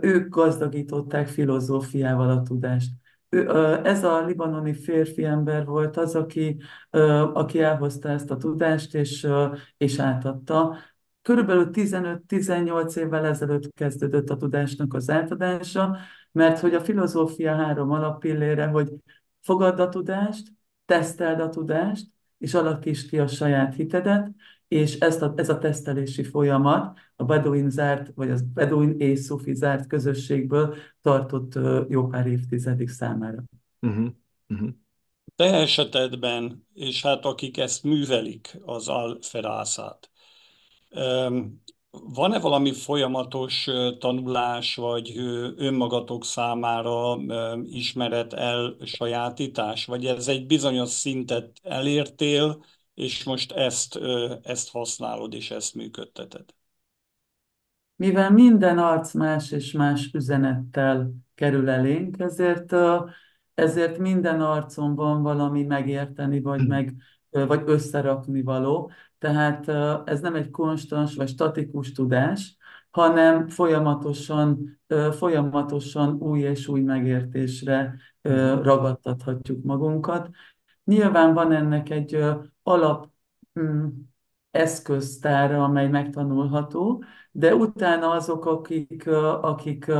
ők 0.00 0.28
gazdagították 0.28 1.28
filozófiával 1.28 2.30
a 2.30 2.42
tudást. 2.42 2.90
Ez 3.82 4.04
a 4.04 4.24
libanoni 4.24 4.74
férfi 4.74 5.24
ember 5.24 5.64
volt 5.66 5.96
az, 5.96 6.14
aki, 6.14 6.60
aki 7.32 7.60
elhozta 7.60 8.08
ezt 8.08 8.30
a 8.30 8.36
tudást, 8.36 8.94
és, 8.94 9.26
és 9.76 9.98
átadta. 9.98 10.76
Körülbelül 11.22 11.70
15-18 11.72 12.96
évvel 12.96 13.26
ezelőtt 13.26 13.74
kezdődött 13.74 14.30
a 14.30 14.36
tudásnak 14.36 14.94
az 14.94 15.10
átadása, 15.10 15.96
mert 16.32 16.58
hogy 16.58 16.74
a 16.74 16.80
filozófia 16.80 17.54
három 17.54 17.90
alappillére, 17.90 18.66
hogy 18.66 18.92
fogadd 19.40 19.80
a 19.80 19.88
tudást, 19.88 20.48
teszteld 20.84 21.40
a 21.40 21.48
tudást, 21.48 22.06
és 22.38 22.54
alakítsd 22.54 23.08
ki 23.08 23.18
a 23.18 23.26
saját 23.26 23.74
hitedet, 23.74 24.30
és 24.70 24.98
ezt 24.98 25.22
a, 25.22 25.32
ez 25.36 25.48
a 25.48 25.58
tesztelési 25.58 26.22
folyamat 26.22 26.98
a 27.16 27.24
Beduin 27.24 27.70
zárt, 27.70 28.12
vagy 28.14 28.30
az 28.30 28.42
Beduin 28.42 28.94
és 28.98 29.24
Sufi 29.24 29.54
zárt 29.54 29.86
közösségből 29.86 30.74
tartott 31.02 31.58
jó 31.88 32.06
pár 32.06 32.26
évtizedig 32.26 32.88
számára. 32.88 33.42
Uh-huh. 33.80 34.08
Uh-huh. 34.48 34.68
Te 35.36 35.44
esetedben, 35.44 36.66
és 36.74 37.02
hát 37.02 37.24
akik 37.24 37.58
ezt 37.58 37.82
művelik, 37.82 38.58
az 38.64 38.88
alferászát, 38.88 40.10
van-e 41.90 42.38
valami 42.38 42.72
folyamatos 42.72 43.68
tanulás, 43.98 44.74
vagy 44.74 45.12
önmagatok 45.56 46.24
számára 46.24 47.18
ismeret 47.64 48.32
elsajátítás, 48.32 49.84
vagy 49.84 50.06
ez 50.06 50.28
egy 50.28 50.46
bizonyos 50.46 50.88
szintet 50.88 51.58
elértél, 51.62 52.64
és 53.00 53.24
most 53.24 53.52
ezt, 53.52 53.98
ezt 54.42 54.70
használod, 54.70 55.34
és 55.34 55.50
ezt 55.50 55.74
működteted? 55.74 56.44
Mivel 57.96 58.30
minden 58.30 58.78
arc 58.78 59.14
más 59.14 59.50
és 59.50 59.72
más 59.72 60.10
üzenettel 60.12 61.10
kerül 61.34 61.68
elénk, 61.68 62.18
ezért, 62.18 62.74
ezért 63.54 63.98
minden 63.98 64.40
arcon 64.40 64.94
van 64.94 65.22
valami 65.22 65.62
megérteni, 65.62 66.40
vagy, 66.40 66.66
meg, 66.66 66.94
vagy 67.30 67.62
összerakni 67.66 68.42
való. 68.42 68.90
Tehát 69.18 69.68
ez 70.08 70.20
nem 70.20 70.34
egy 70.34 70.50
konstans 70.50 71.14
vagy 71.14 71.28
statikus 71.28 71.92
tudás, 71.92 72.56
hanem 72.90 73.48
folyamatosan, 73.48 74.80
folyamatosan 75.10 76.16
új 76.18 76.40
és 76.40 76.68
új 76.68 76.80
megértésre 76.80 77.96
ragadtathatjuk 78.62 79.64
magunkat. 79.64 80.28
Nyilván 80.84 81.34
van 81.34 81.52
ennek 81.52 81.90
egy 81.90 82.24
alap 82.70 83.10
mm, 83.60 83.86
eszköztára, 84.50 85.64
amely 85.64 85.88
megtanulható, 85.88 87.04
de 87.32 87.54
utána 87.54 88.10
azok, 88.10 88.46
akik, 88.46 89.06
akik 89.40 89.92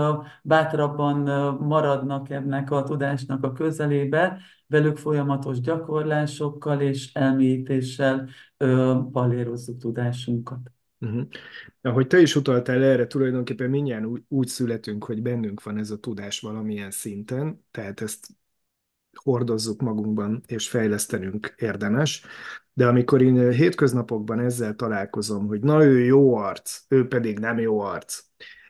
bátrabban 0.42 1.16
maradnak 1.60 2.30
ennek 2.30 2.70
a 2.70 2.82
tudásnak 2.82 3.44
a 3.44 3.52
közelébe, 3.52 4.40
velük 4.66 4.96
folyamatos 4.96 5.60
gyakorlásokkal 5.60 6.80
és 6.80 7.12
elmélyítéssel 7.12 8.28
palérozzuk 9.12 9.78
tudásunkat. 9.78 10.58
Uh-huh. 10.98 11.26
Ahogy 11.82 12.06
te 12.06 12.20
is 12.20 12.36
utaltál 12.36 12.82
erre, 12.82 13.06
tulajdonképpen 13.06 13.70
mindjárt 13.70 14.04
úgy, 14.04 14.22
úgy 14.28 14.46
születünk, 14.46 15.04
hogy 15.04 15.22
bennünk 15.22 15.62
van 15.62 15.78
ez 15.78 15.90
a 15.90 15.98
tudás 15.98 16.40
valamilyen 16.40 16.90
szinten, 16.90 17.64
tehát 17.70 18.00
ezt 18.00 18.26
hordozzuk 19.22 19.80
magunkban, 19.80 20.42
és 20.46 20.68
fejlesztenünk 20.68 21.54
érdemes. 21.56 22.24
De 22.72 22.86
amikor 22.86 23.22
én 23.22 23.50
hétköznapokban 23.50 24.40
ezzel 24.40 24.74
találkozom, 24.74 25.46
hogy 25.46 25.60
na 25.60 25.84
ő 25.84 25.98
jó 25.98 26.36
arc, 26.36 26.80
ő 26.88 27.08
pedig 27.08 27.38
nem 27.38 27.58
jó 27.58 27.80
arc, 27.80 28.22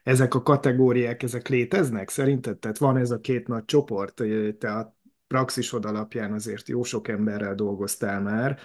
ezek 0.03 0.35
a 0.35 0.43
kategóriák, 0.43 1.23
ezek 1.23 1.49
léteznek 1.49 2.09
szerinted? 2.09 2.59
Tehát 2.59 2.79
van 2.79 2.97
ez 2.97 3.11
a 3.11 3.21
két 3.21 3.49
nagy 3.49 3.65
csoport, 3.65 4.23
te 4.59 4.73
a 4.73 4.97
praxisod 5.27 5.85
alapján 5.85 6.33
azért 6.33 6.69
jó 6.69 6.83
sok 6.83 7.09
emberrel 7.09 7.55
dolgoztál 7.55 8.21
már. 8.21 8.59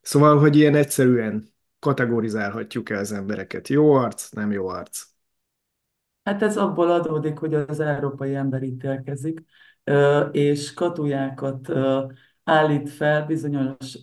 Szóval, 0.00 0.38
hogy 0.38 0.56
ilyen 0.56 0.74
egyszerűen 0.74 1.52
kategorizálhatjuk 1.78 2.90
el 2.90 2.98
az 2.98 3.12
embereket. 3.12 3.68
Jó 3.68 3.92
arc, 3.92 4.30
nem 4.30 4.52
jó 4.52 4.68
arc. 4.68 5.02
Hát 6.24 6.42
ez 6.42 6.56
abból 6.56 6.90
adódik, 6.90 7.38
hogy 7.38 7.54
az 7.54 7.80
európai 7.80 8.34
ember 8.34 8.62
ítélkezik, 8.62 9.44
és 10.32 10.74
katujákat 10.74 11.72
állít 12.44 12.90
fel 12.90 13.26
bizonyos 13.26 13.98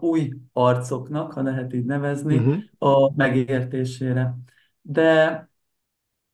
új 0.00 0.32
arcoknak, 0.52 1.32
ha 1.32 1.42
lehet 1.42 1.72
így 1.74 1.84
nevezni, 1.84 2.36
uh-huh. 2.36 2.56
a 2.78 3.12
megértésére. 3.16 4.36
De 4.80 5.50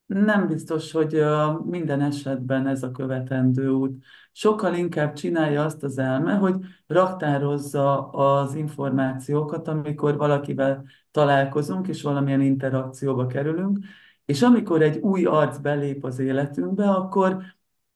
nem 0.06 0.46
biztos, 0.46 0.92
hogy 0.92 1.22
minden 1.64 2.00
esetben 2.00 2.66
ez 2.66 2.82
a 2.82 2.90
követendő 2.90 3.68
út. 3.68 4.04
Sokkal 4.32 4.74
inkább 4.74 5.12
csinálja 5.12 5.64
azt 5.64 5.82
az 5.82 5.98
elme, 5.98 6.34
hogy 6.34 6.54
raktározza 6.86 8.08
az 8.08 8.54
információkat, 8.54 9.68
amikor 9.68 10.16
valakivel 10.16 10.84
találkozunk, 11.10 11.88
és 11.88 12.02
valamilyen 12.02 12.40
interakcióba 12.40 13.26
kerülünk, 13.26 13.78
és 14.24 14.42
amikor 14.42 14.82
egy 14.82 14.98
új 14.98 15.24
arc 15.24 15.58
belép 15.58 16.04
az 16.04 16.18
életünkbe, 16.18 16.90
akkor 16.90 17.42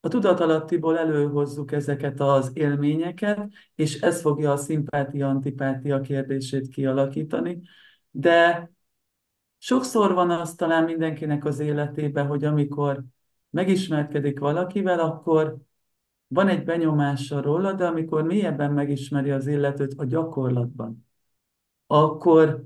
a 0.05 0.07
tudatalattiból 0.07 0.97
előhozzuk 0.97 1.71
ezeket 1.71 2.19
az 2.19 2.51
élményeket, 2.53 3.49
és 3.75 4.01
ez 4.01 4.21
fogja 4.21 4.51
a 4.51 4.57
szimpátia-antipátia 4.57 6.01
kérdését 6.01 6.67
kialakítani. 6.67 7.61
De 8.11 8.69
sokszor 9.57 10.13
van 10.13 10.29
az 10.29 10.55
talán 10.55 10.83
mindenkinek 10.83 11.45
az 11.45 11.59
életében, 11.59 12.27
hogy 12.27 12.43
amikor 12.43 13.03
megismerkedik 13.49 14.39
valakivel, 14.39 14.99
akkor 14.99 15.57
van 16.27 16.47
egy 16.47 16.63
benyomása 16.63 17.41
róla, 17.41 17.73
de 17.73 17.85
amikor 17.85 18.23
mélyebben 18.23 18.71
megismeri 18.71 19.31
az 19.31 19.47
illetőt 19.47 19.93
a 19.97 20.05
gyakorlatban, 20.05 21.07
akkor 21.87 22.63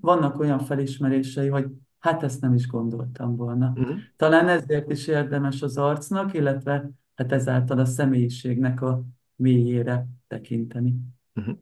vannak 0.00 0.38
olyan 0.38 0.58
felismerései, 0.58 1.48
hogy 1.48 1.66
Hát 2.00 2.22
ezt 2.22 2.40
nem 2.40 2.54
is 2.54 2.66
gondoltam 2.66 3.36
volna. 3.36 3.72
Uh-huh. 3.76 3.96
Talán 4.16 4.48
ezért 4.48 4.90
is 4.90 5.06
érdemes 5.06 5.62
az 5.62 5.76
arcnak, 5.76 6.34
illetve 6.34 6.90
hát 7.14 7.32
ezáltal 7.32 7.78
a 7.78 7.84
személyiségnek 7.84 8.82
a 8.82 9.04
mélyére 9.36 10.06
tekinteni. 10.26 10.94
Uh-huh. 11.34 11.56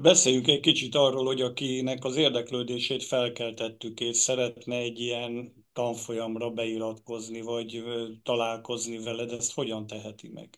Beszéljünk 0.00 0.46
egy 0.46 0.60
kicsit 0.60 0.94
arról, 0.94 1.24
hogy 1.24 1.40
akinek 1.40 2.04
az 2.04 2.16
érdeklődését 2.16 3.02
felkeltettük, 3.02 4.00
és 4.00 4.16
szeretne 4.16 4.76
egy 4.76 5.00
ilyen 5.00 5.52
tanfolyamra 5.72 6.50
beiratkozni, 6.50 7.40
vagy 7.40 7.84
találkozni 8.22 8.98
veled, 8.98 9.30
ezt 9.30 9.54
hogyan 9.54 9.86
teheti 9.86 10.30
meg? 10.34 10.48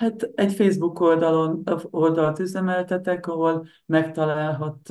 Hát 0.00 0.30
egy 0.34 0.52
Facebook 0.52 1.00
oldalon, 1.00 1.62
oldalt 1.90 2.38
üzemeltetek, 2.38 3.26
ahol 3.26 3.66
megtalálhat 3.86 4.90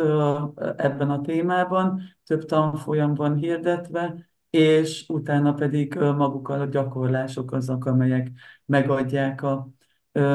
ebben 0.75 1.09
a 1.09 1.21
témában, 1.21 2.01
több 2.25 2.45
tanfolyamban 2.45 3.35
hirdetve, 3.35 4.29
és 4.49 5.05
utána 5.07 5.53
pedig 5.53 5.95
maguk 5.95 6.49
a 6.49 6.65
gyakorlások 6.65 7.51
azok, 7.51 7.85
amelyek 7.85 8.31
megadják 8.65 9.43
a, 9.43 9.69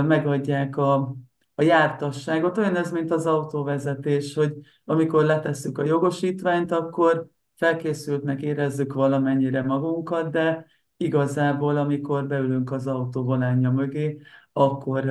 megadják 0.07 0.77
a, 0.77 1.17
a 1.55 1.63
jártasságot. 1.63 2.59
Olyan 2.59 2.77
ez, 2.77 2.91
mint 2.91 3.11
az 3.11 3.27
autóvezetés, 3.27 4.35
hogy 4.35 4.55
amikor 4.85 5.25
letesszük 5.25 5.79
a 5.79 5.85
jogosítványt, 5.85 6.73
akkor 6.73 7.29
felkészültnek 7.57 8.43
érezzük 8.43 8.93
valamennyire 8.93 9.63
magunkat, 9.63 10.31
de 10.31 10.67
igazából, 10.97 11.77
amikor 11.77 12.27
beülünk 12.27 12.71
az 12.71 12.87
autó 12.87 13.23
volánja 13.23 13.71
mögé, 13.71 14.21
akkor, 14.53 15.05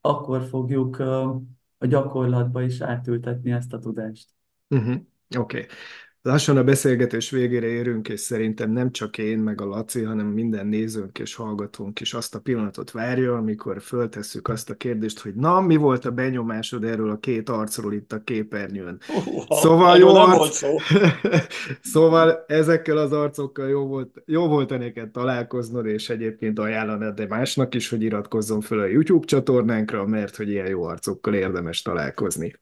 akkor 0.00 0.42
fogjuk 0.42 0.98
a 1.78 1.86
gyakorlatba 1.86 2.62
is 2.62 2.80
átültetni 2.80 3.50
ezt 3.50 3.72
a 3.72 3.78
tudást. 3.78 4.28
Uh-huh. 4.68 4.94
Oké. 5.36 5.60
Okay. 5.60 5.66
Lassan 6.22 6.56
a 6.56 6.64
beszélgetés 6.64 7.30
végére 7.30 7.66
érünk, 7.66 8.08
és 8.08 8.20
szerintem 8.20 8.70
nem 8.70 8.90
csak 8.90 9.18
én, 9.18 9.38
meg 9.38 9.60
a 9.60 9.64
Laci, 9.64 10.02
hanem 10.02 10.26
minden 10.26 10.66
nézőnk 10.66 11.18
és 11.18 11.34
hallgatónk 11.34 12.00
is 12.00 12.14
azt 12.14 12.34
a 12.34 12.40
pillanatot 12.40 12.90
várja, 12.90 13.36
amikor 13.36 13.82
föltesszük 13.82 14.48
azt 14.48 14.70
a 14.70 14.74
kérdést, 14.74 15.20
hogy 15.20 15.34
na, 15.34 15.60
mi 15.60 15.76
volt 15.76 16.04
a 16.04 16.10
benyomásod 16.10 16.84
erről 16.84 17.10
a 17.10 17.18
két 17.18 17.48
arcról 17.48 17.92
itt 17.92 18.12
a 18.12 18.22
képernyőn? 18.22 18.98
Uh, 19.08 19.58
szóval 19.60 19.98
jó 19.98 20.14
arc... 20.14 20.54
szó. 20.54 20.76
szóval 21.92 22.44
ezekkel 22.46 22.96
az 22.96 23.12
arcokkal 23.12 23.68
jó 23.68 23.86
volt, 23.86 24.22
jó 24.26 24.48
volt 24.48 24.78
neked 24.78 25.10
találkoznod, 25.10 25.86
és 25.86 26.10
egyébként 26.10 26.58
ajánlanod 26.58 27.14
de 27.14 27.26
másnak 27.26 27.74
is, 27.74 27.88
hogy 27.88 28.02
iratkozzon 28.02 28.60
fel 28.60 28.78
a 28.78 28.86
YouTube 28.86 29.26
csatornánkra, 29.26 30.06
mert 30.06 30.36
hogy 30.36 30.48
ilyen 30.48 30.68
jó 30.68 30.82
arcokkal 30.82 31.34
érdemes 31.34 31.82
találkozni. 31.82 32.54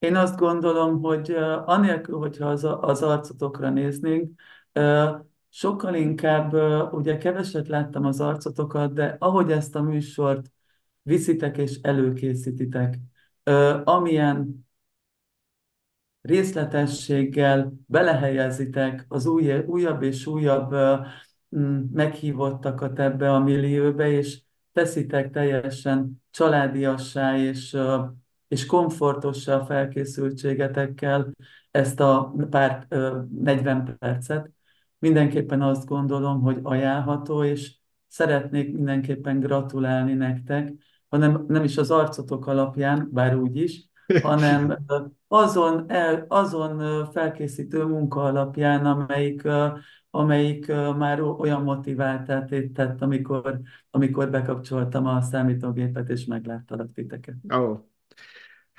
Én 0.00 0.16
azt 0.16 0.38
gondolom, 0.38 1.00
hogy 1.00 1.30
anélkül, 1.64 2.18
hogyha 2.18 2.48
az, 2.48 2.64
az 2.80 3.02
arcotokra 3.02 3.70
néznénk, 3.70 4.40
sokkal 5.48 5.94
inkább, 5.94 6.52
ugye 6.92 7.16
keveset 7.16 7.68
láttam 7.68 8.04
az 8.04 8.20
arcotokat, 8.20 8.92
de 8.92 9.16
ahogy 9.18 9.50
ezt 9.50 9.74
a 9.74 9.82
műsort 9.82 10.52
viszitek 11.02 11.56
és 11.56 11.78
előkészítitek, 11.82 12.98
amilyen 13.84 14.66
részletességgel 16.20 17.72
belehelyezitek 17.86 19.06
az 19.08 19.26
új, 19.26 19.58
újabb 19.58 20.02
és 20.02 20.26
újabb 20.26 20.74
meghívottakat 21.92 22.98
ebbe 22.98 23.34
a 23.34 23.38
millióbe, 23.38 24.10
és 24.10 24.40
teszitek 24.72 25.30
teljesen 25.30 26.22
családiassá 26.30 27.36
és 27.36 27.76
és 28.50 28.66
komfortossal 28.66 29.64
felkészültségetekkel 29.64 31.30
ezt 31.70 32.00
a 32.00 32.34
pár 32.50 32.86
40 33.30 33.96
percet. 33.98 34.50
Mindenképpen 34.98 35.62
azt 35.62 35.86
gondolom, 35.86 36.40
hogy 36.40 36.58
ajánlható, 36.62 37.44
és 37.44 37.74
szeretnék 38.08 38.72
mindenképpen 38.72 39.40
gratulálni 39.40 40.12
nektek, 40.12 40.72
hanem 41.08 41.44
nem 41.48 41.64
is 41.64 41.76
az 41.76 41.90
arcotok 41.90 42.46
alapján, 42.46 43.08
bár 43.12 43.36
úgy 43.36 43.56
is, 43.56 43.88
hanem 44.22 44.86
azon, 45.28 45.90
azon 46.28 47.06
felkészítő 47.12 47.84
munka 47.84 48.22
alapján, 48.22 48.86
amelyik, 48.86 49.48
amelyik 50.10 50.66
már 50.98 51.20
olyan 51.20 51.62
motiváltát 51.62 52.54
tett, 52.74 53.02
amikor, 53.02 53.60
amikor 53.90 54.30
bekapcsoltam 54.30 55.06
a 55.06 55.20
számítógépet, 55.20 56.08
és 56.08 56.24
megláttalak 56.24 56.92
titeket. 56.92 57.34
Oh, 57.48 57.78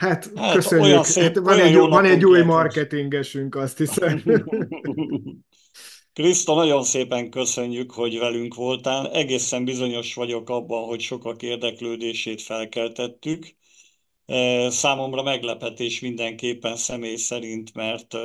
Hát, 0.02 0.32
hát 0.36 0.54
köszönjük. 0.54 1.04
Szép, 1.04 1.24
hát 1.24 1.38
van, 1.38 1.60
egy, 1.60 1.76
van 1.76 2.06
egy 2.06 2.26
új 2.26 2.42
marketingesünk, 2.42 3.56
azt 3.56 3.78
hiszem. 3.78 4.24
Kriszta, 6.14 6.54
nagyon 6.54 6.84
szépen 6.84 7.30
köszönjük, 7.30 7.92
hogy 7.92 8.20
velünk 8.20 8.56
voltál. 8.56 9.12
Egészen 9.12 9.66
bizonyos 9.66 10.14
vagyok 10.14 10.50
abban, 10.50 10.86
hogy 10.86 11.00
sokak 11.00 11.42
érdeklődését 11.42 12.42
felkeltettük. 12.42 13.56
E, 14.26 14.70
számomra 14.70 15.24
meglepetés 15.24 16.00
mindenképpen 16.00 16.76
személy 16.76 17.16
szerint, 17.16 17.74
mert 17.74 18.14
e, 18.14 18.20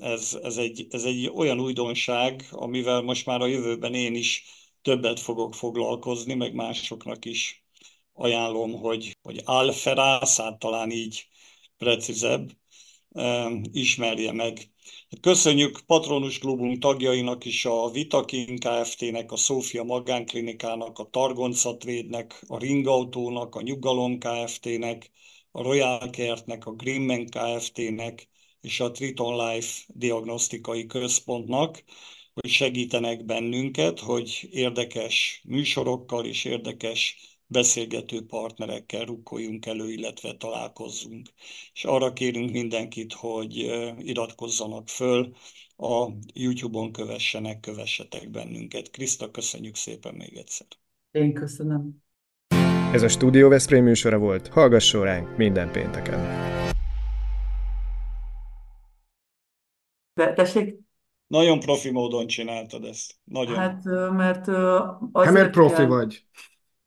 ez, 0.00 0.38
ez, 0.42 0.56
egy, 0.56 0.86
ez 0.90 1.04
egy 1.04 1.30
olyan 1.34 1.60
újdonság, 1.60 2.46
amivel 2.50 3.00
most 3.00 3.26
már 3.26 3.40
a 3.40 3.46
jövőben 3.46 3.94
én 3.94 4.14
is 4.14 4.44
többet 4.82 5.20
fogok 5.20 5.54
foglalkozni, 5.54 6.34
meg 6.34 6.54
másoknak 6.54 7.24
is 7.24 7.64
ajánlom, 8.14 8.72
hogy, 8.72 9.18
hogy 9.22 9.40
Alferászát 9.44 10.58
talán 10.58 10.90
így 10.90 11.26
precízebb, 11.76 12.50
ismerje 13.72 14.32
meg. 14.32 14.70
Köszönjük 15.20 15.80
Patronus 15.86 16.38
Klubunk 16.38 16.78
tagjainak 16.78 17.44
is, 17.44 17.64
a 17.64 17.90
Vitakin 17.90 18.58
Kft-nek, 18.58 19.32
a 19.32 19.36
Szófia 19.36 19.82
Magánklinikának, 19.82 20.98
a 20.98 21.08
Targoncatvédnek, 21.10 22.44
a 22.46 22.58
Ringautónak, 22.58 23.54
a 23.54 23.62
Nyugalom 23.62 24.18
Kft-nek, 24.18 25.10
a 25.50 25.62
Royal 25.62 26.10
Kertnek, 26.10 26.66
a 26.66 26.72
Grimmen 26.72 27.26
Kft-nek 27.26 28.28
és 28.60 28.80
a 28.80 28.90
Triton 28.90 29.46
Life 29.46 29.82
Diagnosztikai 29.86 30.86
Központnak, 30.86 31.84
hogy 32.34 32.50
segítenek 32.50 33.24
bennünket, 33.24 34.00
hogy 34.00 34.48
érdekes 34.50 35.42
műsorokkal 35.44 36.26
és 36.26 36.44
érdekes 36.44 37.16
beszélgető 37.52 38.26
partnerekkel 38.26 39.04
rukkoljunk 39.04 39.66
elő, 39.66 39.90
illetve 39.90 40.36
találkozzunk. 40.36 41.28
És 41.72 41.84
arra 41.84 42.12
kérünk 42.12 42.50
mindenkit, 42.50 43.12
hogy 43.12 43.56
iratkozzanak 43.98 44.88
föl, 44.88 45.32
a 45.76 46.10
YouTube-on 46.34 46.92
kövessenek, 46.92 47.60
kövessetek 47.60 48.30
bennünket. 48.30 48.90
Kriszta, 48.90 49.30
köszönjük 49.30 49.74
szépen 49.74 50.14
még 50.14 50.36
egyszer. 50.36 50.66
Én 51.10 51.32
köszönöm. 51.34 52.02
Ez 52.92 53.02
a 53.02 53.08
Studio 53.08 53.48
Veszprém 53.48 53.84
műsora 53.84 54.18
volt. 54.18 54.48
Hallgasson 54.48 55.04
ránk 55.04 55.36
minden 55.36 55.72
pénteken. 55.72 56.20
De, 60.14 60.32
tessék? 60.32 60.80
Nagyon 61.26 61.60
profi 61.60 61.90
módon 61.90 62.26
csináltad 62.26 62.84
ezt. 62.84 63.14
Nagyon. 63.24 63.56
Hát, 63.56 63.84
mert 64.10 64.48
azért 64.48 65.26
hát, 65.26 65.32
mert 65.32 65.50
profi 65.50 65.74
kell... 65.74 65.86
vagy. 65.86 66.24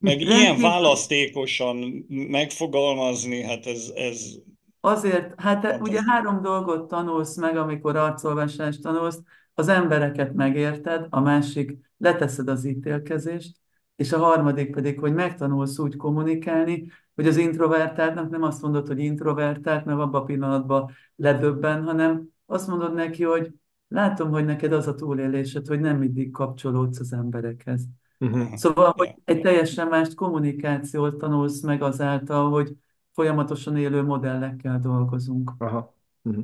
Meg 0.06 0.22
ilyen 0.22 0.62
választékosan 0.62 2.06
megfogalmazni, 2.08 3.42
hát 3.42 3.66
ez, 3.66 3.92
ez 3.96 4.36
Azért, 4.80 5.42
hát 5.42 5.82
ugye 5.82 6.00
három 6.06 6.42
dolgot 6.42 6.88
tanulsz 6.88 7.38
meg, 7.38 7.58
amikor 7.58 7.96
arcolvasást 7.96 8.82
tanulsz. 8.82 9.20
Az 9.54 9.68
embereket 9.68 10.34
megérted, 10.34 11.08
a 11.10 11.20
másik 11.20 11.78
leteszed 11.98 12.48
az 12.48 12.66
ítélkezést, 12.66 13.56
és 13.96 14.12
a 14.12 14.18
harmadik 14.18 14.72
pedig, 14.72 15.00
hogy 15.00 15.14
megtanulsz 15.14 15.80
úgy 15.80 15.96
kommunikálni, 15.96 16.92
hogy 17.16 17.28
az 17.28 17.38
introvertáltnak 17.38 18.30
nem 18.30 18.44
azt 18.44 18.62
mondod, 18.62 18.88
hogy 18.88 19.00
introvertált, 19.00 19.86
mert 19.86 20.00
abban 20.00 20.22
a 20.22 20.26
pillanatban 20.26 20.92
ledöbben, 21.16 21.84
hanem 21.84 22.30
azt 22.46 22.68
mondod 22.68 22.94
neki, 22.94 23.24
hogy 23.24 23.52
látom, 23.88 24.30
hogy 24.30 24.46
neked 24.46 24.74
az 24.74 24.88
a 24.88 24.96
túlélésed, 24.96 25.68
hogy 25.68 25.80
nem 25.80 25.98
mindig 25.98 26.32
kapcsolódsz 26.32 27.00
az 27.00 27.14
emberekhez. 27.14 27.88
Uh-huh. 28.26 28.56
Szóval, 28.56 28.94
hogy 28.98 29.16
egy 29.26 29.42
teljesen 29.42 29.88
más 29.88 30.14
kommunikációt 30.14 31.18
tanulsz 31.18 31.62
meg 31.62 31.82
azáltal, 31.82 32.50
hogy 32.50 32.72
folyamatosan 33.14 33.78
élő 33.78 34.04
modellekkel 34.04 34.80
dolgozunk. 34.80 35.52
Aha. 35.58 35.96
Uh-huh. 36.22 36.44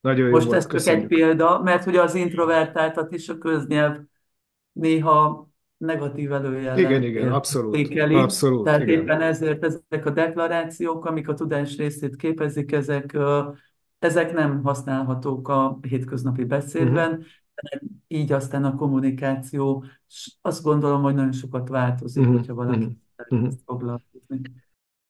Nagyon 0.00 0.26
jó 0.26 0.32
Most 0.32 0.46
volt, 0.46 0.56
ez 0.56 0.66
csak 0.66 0.94
egy 0.94 1.06
példa, 1.06 1.60
mert 1.62 1.84
hogy 1.84 1.96
az 1.96 2.14
introvertáltat 2.14 3.12
is 3.12 3.28
a 3.28 3.38
köznyelv 3.38 3.98
néha 4.72 5.50
negatív 5.76 6.32
előjellel 6.32 6.78
Igen, 6.78 7.02
igen, 7.02 7.32
abszolút. 7.32 7.76
Ékeli. 7.76 8.14
abszolút 8.14 8.64
Tehát 8.64 8.82
igen. 8.82 9.00
éppen 9.00 9.20
ezért 9.20 9.64
ezek 9.64 10.06
a 10.06 10.10
deklarációk, 10.10 11.04
amik 11.04 11.28
a 11.28 11.34
tudás 11.34 11.76
részét 11.76 12.16
képezik, 12.16 12.72
ezek, 12.72 13.18
ezek 13.98 14.32
nem 14.32 14.62
használhatók 14.62 15.48
a 15.48 15.78
hétköznapi 15.82 16.44
beszédben, 16.44 17.10
uh-huh 17.10 17.26
így 18.08 18.32
aztán 18.32 18.64
a 18.64 18.74
kommunikáció, 18.74 19.84
azt 20.40 20.62
gondolom, 20.62 21.02
hogy 21.02 21.14
nagyon 21.14 21.32
sokat 21.32 21.68
változik, 21.68 22.22
uh-huh. 22.22 22.38
hogyha 22.38 22.54
valaki 22.54 22.98
uh-huh. 23.16 23.46
ezt 23.46 23.60
foglalkozni. 23.64 24.40